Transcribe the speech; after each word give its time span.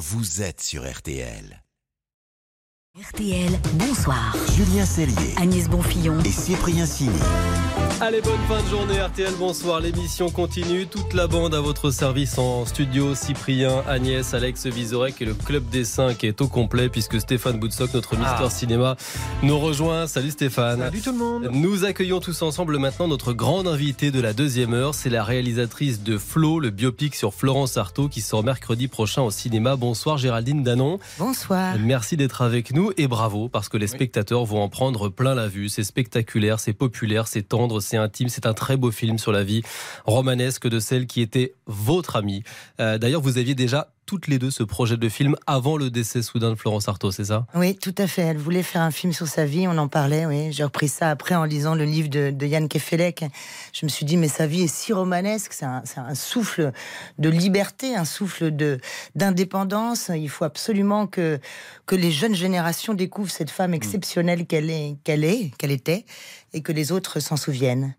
vous 0.00 0.40
êtes 0.40 0.62
sur 0.62 0.90
RTL. 0.90 1.62
RTL, 2.98 3.52
bonsoir. 3.74 4.34
Julien 4.56 4.84
Cellier 4.84 5.14
Agnès 5.40 5.68
Bonfillon. 5.68 6.18
et 6.24 6.28
Cyprien 6.28 6.84
Sini. 6.86 7.10
Allez, 8.00 8.20
bonne 8.20 8.40
fin 8.48 8.60
de 8.62 8.68
journée 8.68 9.00
RTL, 9.00 9.32
bonsoir. 9.38 9.78
L'émission 9.80 10.28
continue. 10.30 10.86
Toute 10.86 11.14
la 11.14 11.28
bande 11.28 11.54
à 11.54 11.60
votre 11.60 11.90
service 11.92 12.36
en 12.36 12.66
studio. 12.66 13.14
Cyprien, 13.14 13.84
Agnès, 13.86 14.34
Alex 14.34 14.66
Vizorek 14.66 15.22
et 15.22 15.24
le 15.24 15.34
Club 15.34 15.68
des 15.68 15.84
5 15.84 16.24
est 16.24 16.40
au 16.40 16.48
complet 16.48 16.88
puisque 16.88 17.20
Stéphane 17.20 17.60
Boutsock, 17.60 17.94
notre 17.94 18.16
Mister 18.16 18.50
Cinéma, 18.50 18.96
nous 19.44 19.58
rejoint. 19.58 20.08
Salut 20.08 20.30
Stéphane. 20.32 20.80
Salut 20.80 21.00
tout 21.00 21.12
le 21.12 21.18
monde. 21.18 21.48
Nous 21.52 21.84
accueillons 21.84 22.18
tous 22.18 22.42
ensemble 22.42 22.76
maintenant 22.78 23.06
notre 23.06 23.32
grande 23.32 23.68
invitée 23.68 24.10
de 24.10 24.20
la 24.20 24.32
deuxième 24.32 24.74
heure. 24.74 24.96
C'est 24.96 25.10
la 25.10 25.22
réalisatrice 25.22 26.02
de 26.02 26.18
Flo, 26.18 26.58
le 26.58 26.70
biopic 26.70 27.14
sur 27.14 27.34
Florence 27.34 27.76
Artaud 27.76 28.08
qui 28.08 28.20
sort 28.20 28.42
mercredi 28.42 28.88
prochain 28.88 29.22
au 29.22 29.30
cinéma. 29.30 29.76
Bonsoir 29.76 30.18
Géraldine 30.18 30.64
Danon. 30.64 30.98
Bonsoir. 31.18 31.76
Merci 31.78 32.16
d'être 32.16 32.42
avec 32.42 32.72
nous 32.72 32.79
et 32.96 33.06
bravo 33.06 33.48
parce 33.48 33.68
que 33.68 33.76
les 33.76 33.86
spectateurs 33.86 34.44
vont 34.44 34.62
en 34.62 34.68
prendre 34.68 35.08
plein 35.08 35.34
la 35.34 35.48
vue. 35.48 35.68
C'est 35.68 35.84
spectaculaire, 35.84 36.60
c'est 36.60 36.72
populaire, 36.72 37.28
c'est 37.28 37.42
tendre, 37.42 37.80
c'est 37.80 37.96
intime. 37.96 38.28
C'est 38.28 38.46
un 38.46 38.54
très 38.54 38.76
beau 38.76 38.90
film 38.90 39.18
sur 39.18 39.32
la 39.32 39.44
vie 39.44 39.62
romanesque 40.06 40.68
de 40.68 40.80
celle 40.80 41.06
qui 41.06 41.20
était 41.20 41.54
votre 41.66 42.16
amie. 42.16 42.42
Euh, 42.80 42.98
D'ailleurs, 42.98 43.20
vous 43.20 43.38
aviez 43.38 43.54
déjà 43.54 43.92
toutes 44.10 44.26
les 44.26 44.40
deux 44.40 44.50
ce 44.50 44.64
projet 44.64 44.96
de 44.96 45.08
film 45.08 45.36
avant 45.46 45.76
le 45.76 45.88
décès 45.88 46.20
soudain 46.22 46.50
de 46.50 46.56
Florence 46.56 46.88
Artaud, 46.88 47.12
c'est 47.12 47.26
ça? 47.26 47.46
Oui, 47.54 47.76
tout 47.76 47.94
à 47.96 48.08
fait. 48.08 48.22
Elle 48.22 48.38
voulait 48.38 48.64
faire 48.64 48.82
un 48.82 48.90
film 48.90 49.12
sur 49.12 49.28
sa 49.28 49.44
vie, 49.44 49.68
on 49.68 49.78
en 49.78 49.86
parlait, 49.86 50.26
oui. 50.26 50.50
J'ai 50.50 50.64
repris 50.64 50.88
ça 50.88 51.10
après 51.10 51.36
en 51.36 51.44
lisant 51.44 51.76
le 51.76 51.84
livre 51.84 52.08
de, 52.08 52.32
de 52.32 52.44
Yann 52.44 52.66
Kefelec. 52.66 53.24
Je 53.72 53.86
me 53.86 53.88
suis 53.88 54.04
dit, 54.04 54.16
mais 54.16 54.26
sa 54.26 54.48
vie 54.48 54.62
est 54.62 54.74
si 54.74 54.92
romanesque, 54.92 55.52
c'est 55.52 55.64
un, 55.64 55.82
c'est 55.84 56.00
un 56.00 56.16
souffle 56.16 56.72
de 57.20 57.28
liberté, 57.28 57.94
un 57.94 58.04
souffle 58.04 58.50
de 58.50 58.80
d'indépendance. 59.14 60.10
Il 60.12 60.28
faut 60.28 60.44
absolument 60.44 61.06
que, 61.06 61.38
que 61.86 61.94
les 61.94 62.10
jeunes 62.10 62.34
générations 62.34 62.94
découvrent 62.94 63.30
cette 63.30 63.50
femme 63.50 63.74
exceptionnelle 63.74 64.44
qu'elle 64.44 64.70
est, 64.70 64.96
qu'elle 65.04 65.22
est, 65.22 65.52
qu'elle 65.56 65.70
était, 65.70 66.04
et 66.52 66.62
que 66.62 66.72
les 66.72 66.92
autres 66.92 67.20
s'en 67.20 67.36
souviennent. 67.36 67.94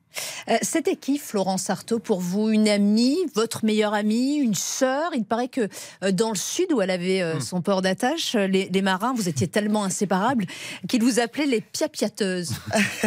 Euh, 0.50 0.58
C'était 0.62 0.96
qui 0.96 1.18
Florence 1.18 1.70
Artaud 1.70 2.00
pour 2.00 2.20
vous? 2.20 2.50
Une 2.50 2.68
amie, 2.68 3.18
votre 3.34 3.64
meilleure 3.64 3.94
amie, 3.94 4.36
une 4.36 4.56
sœur? 4.56 5.12
Il 5.16 5.24
paraît 5.24 5.48
que 5.48 5.70
euh, 6.04 6.12
dans 6.12 6.30
le 6.30 6.36
sud 6.36 6.72
où 6.74 6.82
elle 6.82 6.92
avait 6.92 7.22
euh, 7.22 7.40
son 7.40 7.62
port 7.62 7.82
d'attache, 7.82 8.34
les, 8.36 8.68
les 8.70 8.82
marins, 8.82 9.14
vous 9.16 9.30
étiez 9.30 9.48
tellement 9.48 9.84
inséparables 9.86 10.46
qu'ils 10.90 11.04
vous 11.04 11.20
appelaient 11.20 11.46
les 11.46 11.62
piapiateuses. 11.62 12.54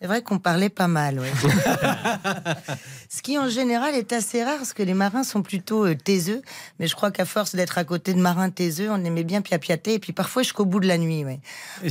C'est 0.00 0.06
vrai 0.06 0.22
qu'on 0.22 0.38
parlait 0.38 0.70
pas 0.70 0.88
mal, 0.88 1.20
ouais. 1.20 1.32
Ce 3.10 3.22
qui 3.22 3.38
en 3.38 3.48
général 3.48 3.94
est 3.94 4.12
assez 4.12 4.44
rare, 4.44 4.56
parce 4.58 4.72
que 4.72 4.82
les 4.82 4.94
marins 4.94 5.24
sont 5.24 5.42
plutôt 5.42 5.86
euh, 5.86 5.94
taiseux. 5.94 6.42
Mais 6.78 6.86
je 6.86 6.94
crois 6.94 7.10
qu'à 7.10 7.24
force 7.24 7.54
d'être 7.54 7.76
à 7.78 7.84
côté 7.84 8.14
de 8.14 8.20
marins 8.20 8.50
taiseux, 8.50 8.90
on 8.90 9.04
aimait 9.04 9.24
bien 9.24 9.42
piapiater. 9.42 9.94
Et 9.94 9.98
puis 9.98 10.12
parfois 10.12 10.42
jusqu'au 10.42 10.64
bout 10.64 10.80
de 10.80 10.86
la 10.86 10.98
nuit, 10.98 11.24
ouais. 11.24 11.40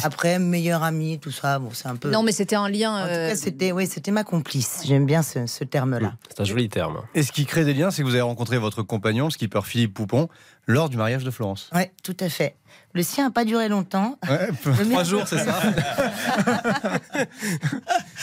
Après, 0.03 0.39
meilleur 0.39 0.83
ami, 0.83 1.19
tout 1.19 1.31
ça, 1.31 1.59
bon, 1.59 1.69
c'est 1.73 1.87
un 1.87 1.95
peu. 1.95 2.09
Non, 2.09 2.23
mais 2.23 2.31
c'était 2.31 2.55
un 2.55 2.69
lien. 2.69 2.86
En 2.91 3.03
tout 3.05 3.09
euh, 3.11 3.29
cas, 3.29 3.35
c'était, 3.35 3.71
oui, 3.71 3.87
c'était 3.87 4.11
ma 4.11 4.23
complice. 4.23 4.81
J'aime 4.85 5.05
bien 5.05 5.21
ce, 5.23 5.45
ce 5.47 5.63
terme-là. 5.63 6.13
C'est 6.29 6.41
un 6.41 6.45
joli 6.45 6.69
terme. 6.69 7.01
Et 7.15 7.23
ce 7.23 7.31
qui 7.31 7.45
crée 7.45 7.65
des 7.65 7.73
liens, 7.73 7.91
c'est 7.91 8.01
que 8.03 8.07
vous 8.07 8.13
avez 8.13 8.21
rencontré 8.21 8.57
votre 8.57 8.81
compagnon, 8.83 9.25
le 9.25 9.31
skipper 9.31 9.61
Philippe 9.63 9.93
Poupon, 9.93 10.29
lors 10.67 10.89
du 10.89 10.97
mariage 10.97 11.23
de 11.23 11.31
Florence. 11.31 11.69
Ouais, 11.73 11.91
tout 12.03 12.17
à 12.19 12.29
fait. 12.29 12.55
Le 12.93 13.03
sien 13.03 13.25
n'a 13.25 13.31
pas 13.31 13.45
duré 13.45 13.69
longtemps. 13.69 14.17
Ouais, 14.29 14.49
Trois 14.89 15.03
jours, 15.03 15.27
c'est 15.27 15.37
ça 15.39 15.59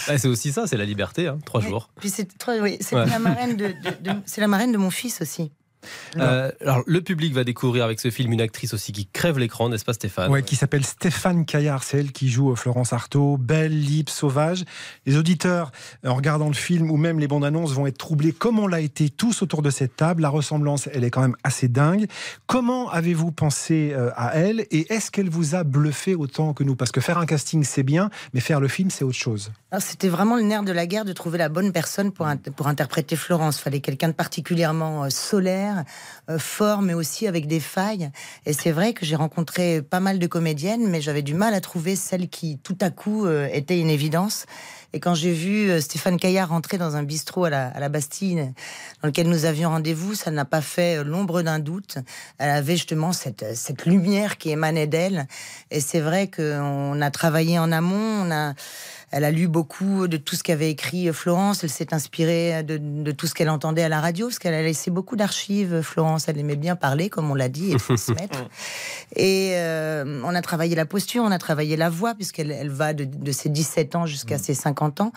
Ouais, 0.08 0.18
C'est 0.18 0.28
aussi 0.28 0.52
ça, 0.52 0.66
c'est 0.66 0.76
la 0.76 0.84
liberté, 0.84 1.26
hein, 1.28 1.38
trois 1.44 1.60
Ouais. 1.62 1.68
jours. 1.68 1.90
Puis 2.00 2.10
c'est 2.10 2.28
oui, 2.60 2.78
Ouais. 2.92 3.06
la 3.06 3.18
marraine 3.18 3.56
de, 3.56 3.68
de- 3.68 4.10
de- 4.12 4.16
c'est 4.26 4.40
la 4.40 4.48
marraine 4.48 4.72
de 4.72 4.78
mon 4.78 4.90
fils 4.90 5.20
aussi. 5.20 5.52
Euh, 6.16 6.50
alors, 6.60 6.82
le 6.86 7.00
public 7.00 7.32
va 7.34 7.44
découvrir 7.44 7.84
avec 7.84 8.00
ce 8.00 8.10
film 8.10 8.32
une 8.32 8.40
actrice 8.40 8.74
aussi 8.74 8.92
qui 8.92 9.06
crève 9.06 9.38
l'écran, 9.38 9.68
n'est-ce 9.68 9.84
pas 9.84 9.92
Stéphane 9.92 10.30
Ouais, 10.30 10.42
qui 10.42 10.56
s'appelle 10.56 10.84
Stéphane 10.84 11.44
Caillard, 11.44 11.82
c'est 11.82 11.98
elle 11.98 12.12
qui 12.12 12.28
joue 12.28 12.54
Florence 12.56 12.92
Artaud, 12.92 13.36
belle, 13.36 13.78
libre, 13.78 14.10
sauvage. 14.10 14.64
Les 15.06 15.16
auditeurs, 15.16 15.72
en 16.06 16.14
regardant 16.14 16.48
le 16.48 16.54
film 16.54 16.90
ou 16.90 16.96
même 16.96 17.18
les 17.18 17.28
bandes 17.28 17.44
annonces, 17.44 17.72
vont 17.72 17.86
être 17.86 17.98
troublés 17.98 18.32
comme 18.32 18.58
on 18.58 18.66
l'a 18.66 18.80
été 18.80 19.10
tous 19.10 19.42
autour 19.42 19.62
de 19.62 19.70
cette 19.70 19.96
table. 19.96 20.22
La 20.22 20.28
ressemblance, 20.28 20.88
elle 20.92 21.04
est 21.04 21.10
quand 21.10 21.22
même 21.22 21.36
assez 21.44 21.68
dingue. 21.68 22.06
Comment 22.46 22.90
avez-vous 22.90 23.32
pensé 23.32 23.92
euh, 23.92 24.10
à 24.16 24.36
elle 24.36 24.66
et 24.70 24.92
est-ce 24.92 25.10
qu'elle 25.10 25.28
vous 25.28 25.54
a 25.54 25.64
bluffé 25.64 26.14
autant 26.14 26.54
que 26.54 26.64
nous? 26.64 26.76
Parce 26.76 26.92
que 26.92 27.00
faire 27.00 27.18
un 27.18 27.26
casting, 27.26 27.64
c'est 27.64 27.82
bien, 27.82 28.10
mais 28.32 28.40
faire 28.40 28.60
le 28.60 28.68
film, 28.68 28.90
c'est 28.90 29.04
autre 29.04 29.18
chose. 29.18 29.52
Alors, 29.70 29.82
C'était 29.82 30.08
vraiment 30.08 30.36
le 30.36 30.42
nerf 30.42 30.62
de 30.62 30.72
la 30.72 30.86
guerre 30.86 31.04
de 31.04 31.12
trouver 31.12 31.38
la 31.38 31.48
bonne 31.48 31.72
personne 31.72 32.12
pour, 32.12 32.26
pour 32.56 32.68
interpréter 32.68 33.16
Florence. 33.16 33.58
Fallait 33.58 33.80
quelqu'un 33.80 34.08
de 34.08 34.12
particulièrement 34.12 35.04
euh, 35.04 35.10
solaire, 35.10 35.73
euh, 36.30 36.38
fort, 36.38 36.82
mais 36.82 36.94
aussi 36.94 37.26
avec 37.26 37.46
des 37.46 37.60
failles. 37.60 38.10
Et 38.46 38.52
c'est 38.52 38.72
vrai 38.72 38.92
que 38.92 39.04
j'ai 39.04 39.16
rencontré 39.16 39.82
pas 39.82 40.00
mal 40.00 40.18
de 40.18 40.26
comédiennes, 40.26 40.88
mais 40.88 41.00
j'avais 41.00 41.22
du 41.22 41.34
mal 41.34 41.54
à 41.54 41.60
trouver 41.60 41.96
celle 41.96 42.28
qui, 42.28 42.58
tout 42.58 42.78
à 42.80 42.90
coup, 42.90 43.26
euh, 43.26 43.48
était 43.52 43.80
une 43.80 43.90
évidence. 43.90 44.46
Et 44.94 45.00
quand 45.00 45.14
j'ai 45.16 45.32
vu 45.32 45.70
euh, 45.70 45.80
Stéphane 45.80 46.18
Caillard 46.18 46.50
rentrer 46.50 46.78
dans 46.78 46.94
un 46.94 47.02
bistrot 47.02 47.46
à 47.46 47.50
la, 47.50 47.66
à 47.66 47.80
la 47.80 47.88
Bastille, 47.88 48.52
dans 49.02 49.08
lequel 49.08 49.28
nous 49.28 49.44
avions 49.44 49.70
rendez-vous, 49.70 50.14
ça 50.14 50.30
n'a 50.30 50.44
pas 50.44 50.60
fait 50.60 50.98
euh, 51.00 51.04
l'ombre 51.04 51.42
d'un 51.42 51.58
doute. 51.58 51.98
Elle 52.38 52.50
avait 52.50 52.76
justement 52.76 53.12
cette, 53.12 53.44
cette 53.56 53.86
lumière 53.86 54.38
qui 54.38 54.50
émanait 54.50 54.86
d'elle. 54.86 55.26
Et 55.72 55.80
c'est 55.80 55.98
vrai 55.98 56.30
qu'on 56.30 57.00
a 57.02 57.10
travaillé 57.10 57.58
en 57.58 57.72
amont, 57.72 58.22
on 58.24 58.30
a, 58.30 58.54
elle 59.10 59.24
a 59.24 59.32
lu 59.32 59.48
beaucoup 59.48 60.06
de 60.06 60.16
tout 60.16 60.36
ce 60.36 60.44
qu'avait 60.44 60.70
écrit 60.70 61.12
Florence. 61.12 61.64
Elle 61.64 61.70
s'est 61.70 61.92
inspirée 61.92 62.62
de, 62.62 62.78
de 62.78 63.10
tout 63.10 63.26
ce 63.26 63.34
qu'elle 63.34 63.50
entendait 63.50 63.82
à 63.82 63.88
la 63.88 64.00
radio, 64.00 64.28
parce 64.28 64.38
qu'elle 64.38 64.54
a 64.54 64.62
laissé 64.62 64.92
beaucoup 64.92 65.16
d'archives. 65.16 65.82
Florence, 65.82 66.28
elle 66.28 66.38
aimait 66.38 66.54
bien 66.54 66.76
parler, 66.76 67.10
comme 67.10 67.30
on 67.32 67.34
l'a 67.34 67.48
dit, 67.48 67.72
et 67.72 67.76
transmettre. 67.76 68.44
Et 69.16 69.52
euh, 69.54 70.20
on 70.24 70.34
a 70.34 70.42
travaillé 70.42 70.74
la 70.74 70.86
posture, 70.86 71.22
on 71.24 71.30
a 71.30 71.38
travaillé 71.38 71.76
la 71.76 71.90
voix, 71.90 72.14
puisqu'elle 72.14 72.50
elle 72.50 72.70
va 72.70 72.92
de, 72.92 73.04
de 73.04 73.32
ses 73.32 73.48
17 73.48 73.96
ans 73.96 74.06
jusqu'à 74.06 74.38
ses 74.38 74.54
50 74.54 74.83
ans. 75.00 75.12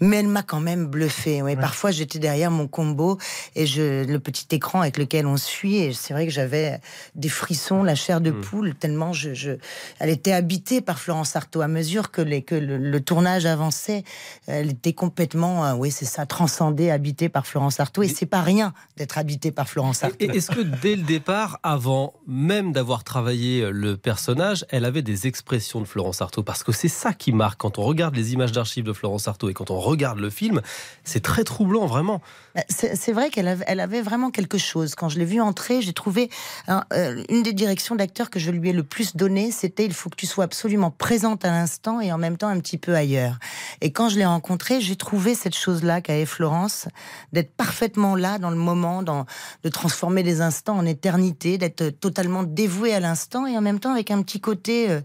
Mais 0.00 0.16
elle 0.18 0.28
m'a 0.28 0.42
quand 0.42 0.60
même 0.60 0.86
bluffé. 0.86 1.42
Ouais, 1.42 1.56
Parfois, 1.56 1.90
j'étais 1.90 2.18
derrière 2.18 2.50
mon 2.50 2.66
combo 2.66 3.18
et 3.54 3.66
je, 3.66 4.04
le 4.04 4.18
petit 4.18 4.46
écran 4.50 4.80
avec 4.80 4.98
lequel 4.98 5.26
on 5.26 5.36
suit. 5.36 5.76
Et 5.76 5.92
c'est 5.92 6.12
vrai 6.14 6.26
que 6.26 6.32
j'avais 6.32 6.80
des 7.14 7.28
frissons, 7.28 7.82
la 7.82 7.94
chair 7.94 8.20
de 8.20 8.30
poule, 8.30 8.74
tellement 8.74 9.12
je, 9.12 9.34
je, 9.34 9.52
elle 9.98 10.10
était 10.10 10.32
habitée 10.32 10.80
par 10.80 10.98
Florence 10.98 11.36
Artaud. 11.36 11.60
À 11.60 11.68
mesure 11.68 12.10
que, 12.10 12.22
les, 12.22 12.42
que 12.42 12.54
le, 12.54 12.78
le 12.78 13.00
tournage 13.00 13.46
avançait, 13.46 14.04
elle 14.46 14.70
était 14.70 14.92
complètement, 14.92 15.64
euh, 15.64 15.74
oui, 15.74 15.90
c'est 15.90 16.04
ça, 16.04 16.26
transcendée, 16.26 16.90
habitée 16.90 17.28
par 17.28 17.46
Florence 17.46 17.80
Artaud. 17.80 18.02
Et 18.02 18.08
c'est 18.08 18.26
pas 18.26 18.42
rien 18.42 18.72
d'être 18.96 19.18
habitée 19.18 19.52
par 19.52 19.68
Florence 19.68 20.02
Artaud. 20.04 20.16
Est-ce 20.18 20.50
que 20.50 20.60
dès 20.60 20.96
le 20.96 21.02
départ, 21.02 21.60
avant 21.62 22.14
même 22.26 22.72
d'avoir 22.72 23.04
travaillé 23.04 23.70
le 23.70 23.96
personnage, 23.96 24.64
elle 24.70 24.84
avait 24.84 25.02
des 25.02 25.26
expressions 25.26 25.80
de 25.80 25.86
Florence 25.86 26.22
Artaud? 26.22 26.42
Parce 26.42 26.62
que 26.62 26.72
c'est 26.72 26.88
ça 26.88 27.12
qui 27.12 27.32
marque 27.32 27.60
quand 27.60 27.78
on 27.78 27.82
regarde 27.82 28.16
les 28.16 28.32
images 28.32 28.52
d'archives 28.52 28.84
de 28.84 28.92
Florence 28.92 29.01
Artaud 29.26 29.50
et 29.50 29.54
quand 29.54 29.70
on 29.70 29.80
regarde 29.80 30.18
le 30.18 30.30
film, 30.30 30.60
c'est 31.04 31.22
très 31.22 31.44
troublant, 31.44 31.86
vraiment. 31.86 32.20
Bah, 32.54 32.62
C'est 32.68 33.12
vrai 33.12 33.30
qu'elle 33.30 33.48
avait, 33.48 33.64
elle 33.66 33.80
avait 33.80 34.02
vraiment 34.02 34.30
quelque 34.30 34.58
chose. 34.58 34.94
Quand 34.94 35.08
je 35.08 35.18
l'ai 35.18 35.24
vue 35.24 35.40
entrer, 35.40 35.82
j'ai 35.82 35.92
trouvé 35.92 36.30
euh, 36.68 37.24
une 37.28 37.42
des 37.42 37.52
directions 37.52 37.94
d'acteur 37.94 38.30
que 38.30 38.38
je 38.38 38.50
lui 38.50 38.70
ai 38.70 38.72
le 38.72 38.82
plus 38.82 39.16
donné, 39.16 39.50
c'était 39.50 39.84
il 39.84 39.94
faut 39.94 40.10
que 40.10 40.16
tu 40.16 40.26
sois 40.26 40.44
absolument 40.44 40.90
présente 40.90 41.44
à 41.44 41.50
l'instant 41.50 42.00
et 42.00 42.12
en 42.12 42.18
même 42.18 42.36
temps 42.36 42.48
un 42.48 42.60
petit 42.60 42.78
peu 42.78 42.94
ailleurs. 42.94 43.38
Et 43.80 43.92
quand 43.92 44.08
je 44.08 44.18
l'ai 44.18 44.26
rencontrée, 44.26 44.80
j'ai 44.80 44.96
trouvé 44.96 45.34
cette 45.34 45.54
chose-là 45.54 46.00
qu'avait 46.00 46.26
Florence, 46.26 46.88
d'être 47.32 47.54
parfaitement 47.54 48.16
là 48.16 48.38
dans 48.38 48.50
le 48.50 48.56
moment, 48.56 49.02
dans, 49.02 49.26
de 49.62 49.68
transformer 49.68 50.22
les 50.22 50.40
instants 50.40 50.76
en 50.76 50.86
éternité, 50.86 51.58
d'être 51.58 51.88
totalement 51.88 52.42
dévouée 52.42 52.94
à 52.94 53.00
l'instant 53.00 53.46
et 53.46 53.56
en 53.56 53.60
même 53.60 53.80
temps 53.80 53.92
avec 53.92 54.10
un 54.10 54.22
petit 54.22 54.40
côté, 54.40 54.90
euh, 54.90 55.00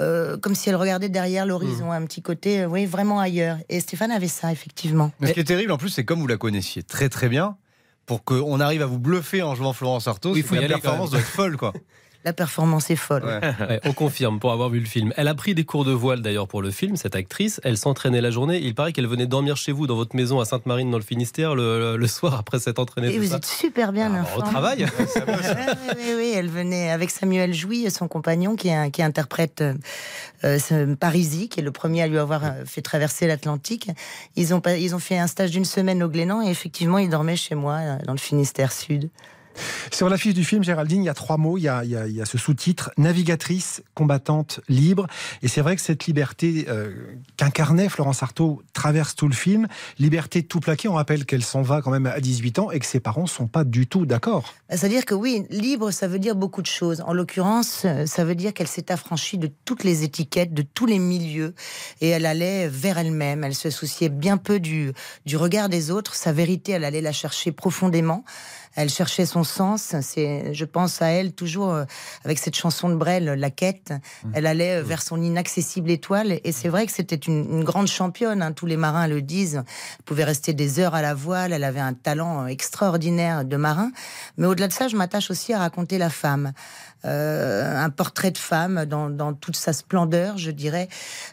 euh, 0.00 0.36
comme 0.38 0.54
si 0.54 0.68
elle 0.68 0.76
regardait 0.76 1.08
derrière 1.08 1.46
l'horizon, 1.46 1.90
un 1.92 2.04
petit 2.04 2.22
côté, 2.22 2.66
oui, 2.66 2.86
vraiment 2.86 3.20
ailleurs. 3.20 3.33
Et 3.40 3.80
Stéphane 3.80 4.10
avait 4.10 4.28
ça, 4.28 4.52
effectivement. 4.52 5.12
Mais 5.20 5.28
ce 5.28 5.32
qui 5.32 5.40
est 5.40 5.44
terrible 5.44 5.72
en 5.72 5.78
plus, 5.78 5.88
c'est 5.88 6.04
comme 6.04 6.20
vous 6.20 6.26
la 6.26 6.36
connaissiez 6.36 6.82
très 6.82 7.08
très 7.08 7.28
bien, 7.28 7.56
pour 8.06 8.24
qu'on 8.24 8.60
arrive 8.60 8.82
à 8.82 8.86
vous 8.86 8.98
bluffer 8.98 9.42
en 9.42 9.54
jouant 9.54 9.72
Florence 9.72 10.08
Artaud, 10.08 10.32
Oui, 10.32 10.42
c'est 10.42 10.48
faut 10.48 10.54
y 10.54 10.58
que 10.58 10.62
la 10.62 10.66
aller 10.66 10.74
quand 10.74 10.80
performance 10.80 11.10
doit 11.10 11.20
être 11.20 11.26
folle 11.26 11.56
quoi. 11.56 11.72
La 12.24 12.32
performance 12.32 12.90
est 12.90 12.96
folle. 12.96 13.24
Ouais. 13.24 13.40
Ouais, 13.68 13.80
on 13.84 13.92
confirme 13.92 14.40
pour 14.40 14.52
avoir 14.52 14.68
vu 14.70 14.80
le 14.80 14.86
film. 14.86 15.12
Elle 15.16 15.28
a 15.28 15.34
pris 15.34 15.54
des 15.54 15.64
cours 15.64 15.84
de 15.84 15.92
voile 15.92 16.22
d'ailleurs 16.22 16.48
pour 16.48 16.62
le 16.62 16.70
film, 16.70 16.96
cette 16.96 17.14
actrice. 17.16 17.60
Elle 17.64 17.76
s'entraînait 17.76 18.20
la 18.20 18.30
journée. 18.30 18.58
Il 18.62 18.74
paraît 18.74 18.92
qu'elle 18.92 19.06
venait 19.06 19.26
dormir 19.26 19.56
chez 19.56 19.72
vous 19.72 19.86
dans 19.86 19.96
votre 19.96 20.16
maison 20.16 20.40
à 20.40 20.44
Sainte-Marine 20.44 20.90
dans 20.90 20.96
le 20.98 21.04
Finistère 21.04 21.54
le, 21.54 22.06
soir 22.06 22.34
après 22.38 22.58
s'être 22.58 22.78
entraînée. 22.78 23.12
Et 23.14 23.18
vous 23.18 23.28
ça. 23.30 23.36
êtes 23.36 23.44
super 23.46 23.92
bien 23.92 24.12
Ah, 24.14 24.20
informé. 24.20 24.48
au 24.48 24.50
travail. 24.50 24.86
oui, 24.86 25.32
oui, 25.96 26.14
oui, 26.16 26.32
elle 26.34 26.48
venait 26.48 26.90
avec 26.90 27.10
Samuel 27.10 27.52
Jouy, 27.54 27.90
son 27.90 28.08
compagnon, 28.08 28.56
qui, 28.56 28.68
est- 28.68 28.90
qui 28.90 29.02
interprète 29.02 29.60
euh, 29.62 29.74
euh, 30.44 30.96
Parisi, 30.96 31.48
qui 31.48 31.60
est 31.60 31.62
le 31.64 31.72
premier 31.72 32.02
à 32.02 32.06
lui 32.06 32.18
avoir 32.18 32.44
euh, 32.44 32.50
fait 32.66 32.82
traverser 32.82 33.26
l'Atlantique. 33.26 33.90
Ils 34.36 34.54
ont, 34.54 34.62
ils 34.78 34.94
ont 34.94 34.98
fait 34.98 35.18
un 35.18 35.26
stage 35.26 35.50
d'une 35.50 35.64
semaine 35.64 36.02
au 36.02 36.08
Glénan 36.08 36.42
et 36.42 36.50
effectivement, 36.50 36.98
il 36.98 37.10
dormait 37.10 37.36
chez 37.36 37.54
moi, 37.54 37.74
euh, 37.80 37.96
dans 38.06 38.12
le 38.12 38.18
Finistère 38.18 38.72
Sud. 38.72 39.10
Sur 39.92 40.08
l'affiche 40.08 40.34
du 40.34 40.44
film, 40.44 40.62
Géraldine, 40.64 41.02
il 41.02 41.06
y 41.06 41.10
a 41.10 41.14
trois 41.14 41.36
mots. 41.36 41.58
Il 41.58 41.62
y 41.62 41.68
a, 41.68 41.84
il 41.84 41.90
y 41.90 41.96
a- 41.96 42.06
il 42.06 42.14
y 42.14 42.20
a 42.20 42.24
ce 42.24 42.38
sous-titre 42.38 42.90
navigatrice, 42.98 43.82
combattante, 43.94 44.60
libre. 44.68 45.06
Et 45.42 45.48
c'est 45.48 45.60
vrai 45.60 45.76
que 45.76 45.82
cette 45.82 46.06
liberté 46.06 46.66
euh, 46.68 46.92
qu'incarnait 47.36 47.88
Florence 47.88 48.22
Artaud 48.22 48.62
traverse 48.72 49.14
tout 49.14 49.28
le 49.28 49.34
film. 49.34 49.66
Liberté 49.98 50.42
tout 50.42 50.60
plaquer. 50.60 50.88
On 50.88 50.94
rappelle 50.94 51.24
qu'elle 51.24 51.44
s'en 51.44 51.62
va 51.62 51.80
quand 51.82 51.90
même 51.90 52.06
à 52.06 52.20
18 52.20 52.58
ans 52.58 52.70
et 52.70 52.78
que 52.78 52.86
ses 52.86 53.00
parents 53.00 53.26
sont 53.26 53.46
pas 53.46 53.64
du 53.64 53.86
tout 53.86 54.06
d'accord. 54.06 54.54
C'est-à-dire 54.70 55.04
que 55.04 55.14
oui, 55.14 55.44
libre, 55.50 55.90
ça 55.90 56.08
veut 56.08 56.18
dire 56.18 56.34
beaucoup 56.36 56.62
de 56.62 56.66
choses. 56.66 57.02
En 57.06 57.12
l'occurrence, 57.12 57.82
euh, 57.84 58.06
ça 58.06 58.24
veut 58.24 58.34
dire 58.34 58.52
qu'elle 58.54 58.68
s'est 58.68 58.90
affranchie 58.90 59.38
de 59.38 59.50
toutes 59.64 59.84
les 59.84 60.02
étiquettes, 60.02 60.52
de 60.52 60.62
tous 60.62 60.86
les 60.86 60.98
milieux, 60.98 61.54
et 62.00 62.08
elle 62.08 62.26
allait 62.26 62.68
vers 62.68 62.98
elle-même. 62.98 63.44
Elle 63.44 63.54
se 63.54 63.70
souciait 63.70 64.08
bien 64.08 64.36
peu 64.36 64.60
du, 64.60 64.92
du 65.26 65.36
regard 65.36 65.68
des 65.68 65.90
autres. 65.90 66.14
Sa 66.14 66.32
vérité, 66.32 66.72
elle 66.72 66.84
allait 66.84 67.00
la 67.00 67.12
chercher 67.12 67.52
profondément. 67.52 68.24
Elle 68.76 68.90
cherchait 68.90 69.26
son 69.26 69.44
sens. 69.44 69.94
C'est, 70.00 70.52
je 70.54 70.64
pense 70.64 71.00
à 71.02 71.06
elle 71.08 71.32
toujours 71.32 71.72
euh, 71.72 71.84
avec 72.24 72.38
cette 72.38 72.56
chanson 72.56 72.88
de 72.88 72.94
Brel, 72.94 73.24
La 73.24 73.50
quête. 73.50 73.92
Elle 74.32 74.46
allait 74.46 74.80
euh, 74.80 74.82
vers 74.82 75.02
son 75.02 75.20
inaccessible 75.22 75.90
étoile. 75.90 76.40
Et 76.44 76.52
c'est 76.52 76.68
vrai 76.68 76.86
que 76.86 76.92
c'était 76.92 77.14
une, 77.16 77.44
une 77.50 77.64
grande 77.64 77.86
championne. 77.88 78.42
hein. 78.42 78.52
Tous 78.52 78.66
les 78.66 78.76
marins 78.76 79.06
le 79.06 79.22
disent. 79.22 79.62
Elle 79.98 80.04
pouvait 80.04 80.24
rester 80.24 80.52
des 80.54 80.80
heures 80.80 80.94
à 80.94 81.02
la 81.02 81.14
voile. 81.14 81.52
Elle 81.52 81.64
avait 81.64 81.80
un 81.80 81.94
talent 81.94 82.44
euh, 82.44 82.46
extraordinaire 82.46 83.44
de 83.44 83.56
marin. 83.56 83.90
Mais 84.36 84.46
au-delà 84.46 84.68
de 84.68 84.72
ça, 84.72 84.88
je 84.88 84.96
m'attache 84.96 85.30
aussi 85.30 85.52
à 85.52 85.58
raconter 85.58 85.98
la 85.98 86.10
femme. 86.10 86.52
Euh, 87.06 87.76
un 87.76 87.90
portrait 87.90 88.30
de 88.30 88.38
femme 88.38 88.86
dans, 88.86 89.10
dans 89.10 89.34
toute 89.34 89.56
sa 89.56 89.74
splendeur, 89.74 90.38
je 90.38 90.50
dirais. 90.50 90.88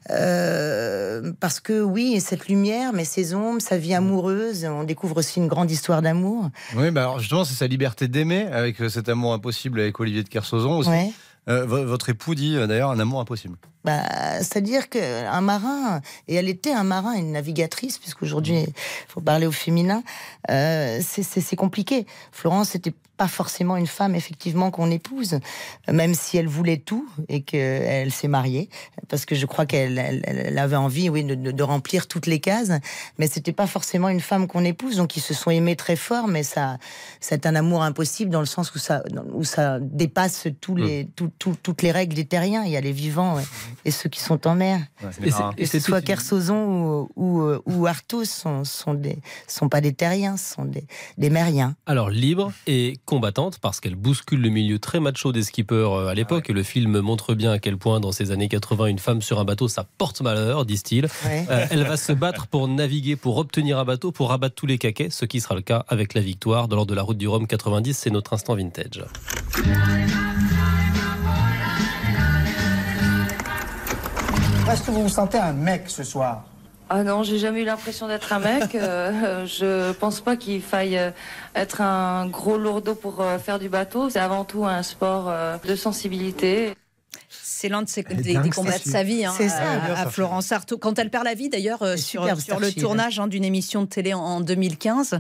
Euh, 0.10 1.32
parce 1.40 1.62
que 1.62 1.82
oui, 1.82 2.20
cette 2.20 2.48
lumière, 2.50 2.92
mais 2.94 3.06
ces 3.06 3.34
ombres, 3.34 3.62
sa 3.62 3.78
vie 3.78 3.94
amoureuse, 3.94 4.66
on 4.66 4.84
découvre 4.84 5.18
aussi 5.18 5.40
une 5.40 5.48
grande 5.48 5.72
histoire 5.72 6.02
d'amour. 6.02 6.50
Oui, 6.76 6.92
bah 6.92 7.04
alors 7.04 7.20
justement, 7.32 7.46
c'est 7.46 7.56
sa 7.58 7.68
liberté 7.68 8.10
d'aimer, 8.10 8.48
avec 8.48 8.82
euh, 8.82 8.90
cet 8.90 9.08
amour 9.08 9.34
impossible 9.34 9.80
avec 9.80 9.98
Olivier 10.02 10.22
de 10.22 10.28
Kersauzon 10.28 10.80
aussi. 10.80 10.90
Ouais. 10.90 11.12
Euh, 11.48 11.66
vo- 11.66 11.86
votre 11.86 12.10
époux 12.10 12.36
dit 12.36 12.58
euh, 12.58 12.68
d'ailleurs 12.68 12.92
un 12.92 13.00
amour 13.00 13.22
impossible. 13.22 13.56
Bah, 13.86 14.02
C'est-à-dire 14.40 14.90
qu'un 14.90 15.40
marin, 15.40 16.02
et 16.28 16.36
elle 16.36 16.50
était 16.50 16.74
un 16.74 16.84
marin, 16.84 17.14
une 17.14 17.32
navigatrice, 17.32 17.98
puisqu'aujourd'hui, 18.00 18.66
il 18.68 18.74
faut 19.08 19.22
parler 19.22 19.48
au 19.48 19.52
féminin, 19.54 20.04
euh, 20.52 21.00
c'est- 21.02 21.24
compliqué. 21.56 22.06
Florence 22.34 22.76
n'était 22.76 22.94
pas 23.22 23.28
forcément 23.28 23.78
une 23.78 23.86
femme, 23.86 24.16
effectivement, 24.16 24.72
qu'on 24.72 24.90
épouse, 24.90 25.38
même 25.92 26.16
si 26.16 26.38
elle 26.38 26.48
voulait 26.48 26.78
tout 26.80 27.08
et 27.30 27.44
qu'elle 27.44 28.12
s'est 28.12 28.28
mariée, 28.28 28.68
parce 29.10 29.26
que 29.26 29.36
je 29.36 29.46
crois 29.46 29.68
qu'elle 29.68 30.00
elle- 30.00 30.24
elle 30.26 30.58
avait 30.58 30.76
envie 30.76 31.08
oui, 31.08 31.24
de, 31.24 31.62
remplir 31.64 32.08
toutes 32.08 32.26
les 32.26 32.40
cases, 32.40 32.72
mais 33.20 33.28
c'était 33.28 33.52
pas 33.52 33.68
forcément 33.68 34.10
une 34.10 34.22
femme 34.22 34.48
qu'on 34.48 34.64
épouse, 34.66 34.96
donc 34.98 35.16
ils 35.18 35.22
se 35.22 35.36
sont 35.36 35.52
aimés 35.52 35.76
très 35.76 35.96
fort, 35.96 36.28
mais 36.28 36.42
ça, 36.42 36.80
c'est 37.20 37.46
un 37.46 37.54
amour 37.54 37.84
impossible 37.84 38.32
dans 38.32 38.40
le 38.40 38.48
sens 38.48 38.74
où 38.74 38.80
ça, 38.80 39.04
où 39.34 39.44
ça 39.44 39.78
dépasse 39.80 40.48
tous 40.60 40.76
les, 40.76 41.08
tout- 41.16 41.30
tout- 41.38 41.56
toutes 41.62 41.84
les 41.84 41.92
règles 41.92 42.16
des 42.16 42.26
terriens. 42.26 42.64
Il 42.64 42.72
y 42.72 42.78
a 42.78 42.82
les 42.82 42.92
vivants 42.92 43.36
ouais, 43.36 43.44
et 43.86 43.92
ceux 43.92 44.10
qui 44.10 44.20
sont 44.20 44.48
en 44.48 44.56
mer. 44.56 44.80
Et 45.24 45.30
c'est- 45.30 45.56
Que 45.58 45.66
ce 45.68 45.80
soit 45.80 46.02
Kersozon 46.02 46.62
ou, 46.66 47.10
ou, 47.16 47.54
ou 47.68 47.86
Arthos, 47.86 48.26
sont, 48.26 48.64
sont, 48.64 48.96
des, 48.96 49.20
sont 49.48 49.70
pas 49.70 49.80
des 49.82 49.94
terriens, 49.94 50.38
sont 50.38 50.66
des, 50.66 50.86
des 51.20 51.30
mériens. 51.30 51.76
Alors 51.86 52.10
libre 52.10 52.52
et 52.66 52.98
combattante 53.12 53.60
parce 53.60 53.82
qu'elle 53.82 53.96
bouscule 53.96 54.40
le 54.40 54.48
milieu 54.48 54.80
très 54.80 55.02
macho 55.02 55.34
des 55.34 55.44
skippers 55.44 55.76
euh, 55.76 56.08
à 56.08 56.14
l'époque 56.14 56.50
et 56.50 56.54
le 56.54 56.64
film 56.64 57.02
montre 57.02 57.34
bien 57.34 57.52
à 57.52 57.60
quel 57.60 57.76
point 57.76 58.00
dans 58.00 58.14
ces 58.14 58.32
années 58.32 58.48
80 58.48 58.86
une 58.86 59.00
femme 59.00 59.22
sur 59.22 59.38
un 59.38 59.44
bateau 59.44 59.68
ça 59.68 59.86
porte 59.98 60.22
malheur 60.22 60.66
disent-ils. 60.66 61.08
Ouais. 61.26 61.46
Euh, 61.50 61.66
elle 61.72 61.84
va 61.84 61.98
se 61.98 62.14
battre 62.14 62.48
pour 62.48 62.70
naviguer, 62.70 63.18
pour 63.18 63.36
obtenir 63.36 63.80
un 63.80 63.84
bateau, 63.84 64.14
pour 64.14 64.32
abattre 64.32 64.56
tous 64.56 64.66
les 64.66 64.78
caquets, 64.78 65.10
ce 65.10 65.26
qui 65.26 65.42
sera 65.42 65.56
le 65.56 65.62
cas 65.62 65.84
avec 65.90 66.14
la 66.14 66.22
victoire 66.22 66.70
lors 66.70 66.86
de 66.86 66.96
la 66.96 67.02
route 67.02 67.18
du 67.18 67.28
Rhum 67.28 67.48
90, 67.48 67.98
c'est 67.98 68.12
notre 68.12 68.32
instant 68.32 68.56
vintage. 68.56 69.04
Est-ce 74.72 74.84
que 74.84 74.92
vous 74.92 75.04
vous 75.04 75.10
sentez 75.10 75.38
un 75.38 75.52
mec 75.52 75.90
ce 75.90 76.06
soir? 76.06 76.46
Ah 76.94 77.04
non, 77.04 77.24
j'ai 77.24 77.40
jamais 77.40 77.62
eu 77.62 77.64
l'impression 77.64 78.10
d'être 78.10 78.34
un 78.34 78.40
mec. 78.40 78.76
Euh, 78.76 79.46
je 79.46 79.94
pense 79.94 80.20
pas 80.20 80.36
qu'il 80.36 80.62
faille 80.62 80.98
euh, 80.98 81.12
être 81.56 81.80
un 81.80 82.28
gros 82.28 82.58
lourdeau 82.58 82.96
pour 82.96 83.22
euh, 83.22 83.40
faire 83.40 83.60
du 83.60 83.70
bateau. 83.70 84.10
C'est 84.10 84.20
avant 84.20 84.44
tout 84.44 84.66
un 84.66 84.84
sport 84.84 85.30
euh, 85.30 85.56
de 85.66 85.78
sensibilité. 85.78 86.74
C'est 87.30 87.70
l'un 87.70 87.82
de 87.82 87.88
ses, 87.88 88.04
des, 88.04 88.34
dingue, 88.34 88.44
des 88.44 88.50
combats 88.50 88.78
de 88.78 88.84
sa 88.84 89.04
vie 89.04 89.24
hein, 89.24 89.34
C'est 89.38 89.48
ça, 89.48 89.72
à-. 89.96 90.10
Florence 90.10 90.52
Artaud. 90.52 90.78
Quand 90.78 91.00
elle 91.00 91.10
perd 91.10 91.24
la 91.24 91.34
vie, 91.34 91.48
d'ailleurs, 91.48 91.82
euh, 91.84 91.96
sur, 91.96 92.26
le 92.26 92.72
tournage 92.72 93.20
hein, 93.20 93.28
d'une 93.28 93.46
émission 93.46 93.84
de 93.84 93.88
télé 93.88 94.14
en, 94.14 94.20
en 94.20 94.42
2015, 94.42 95.20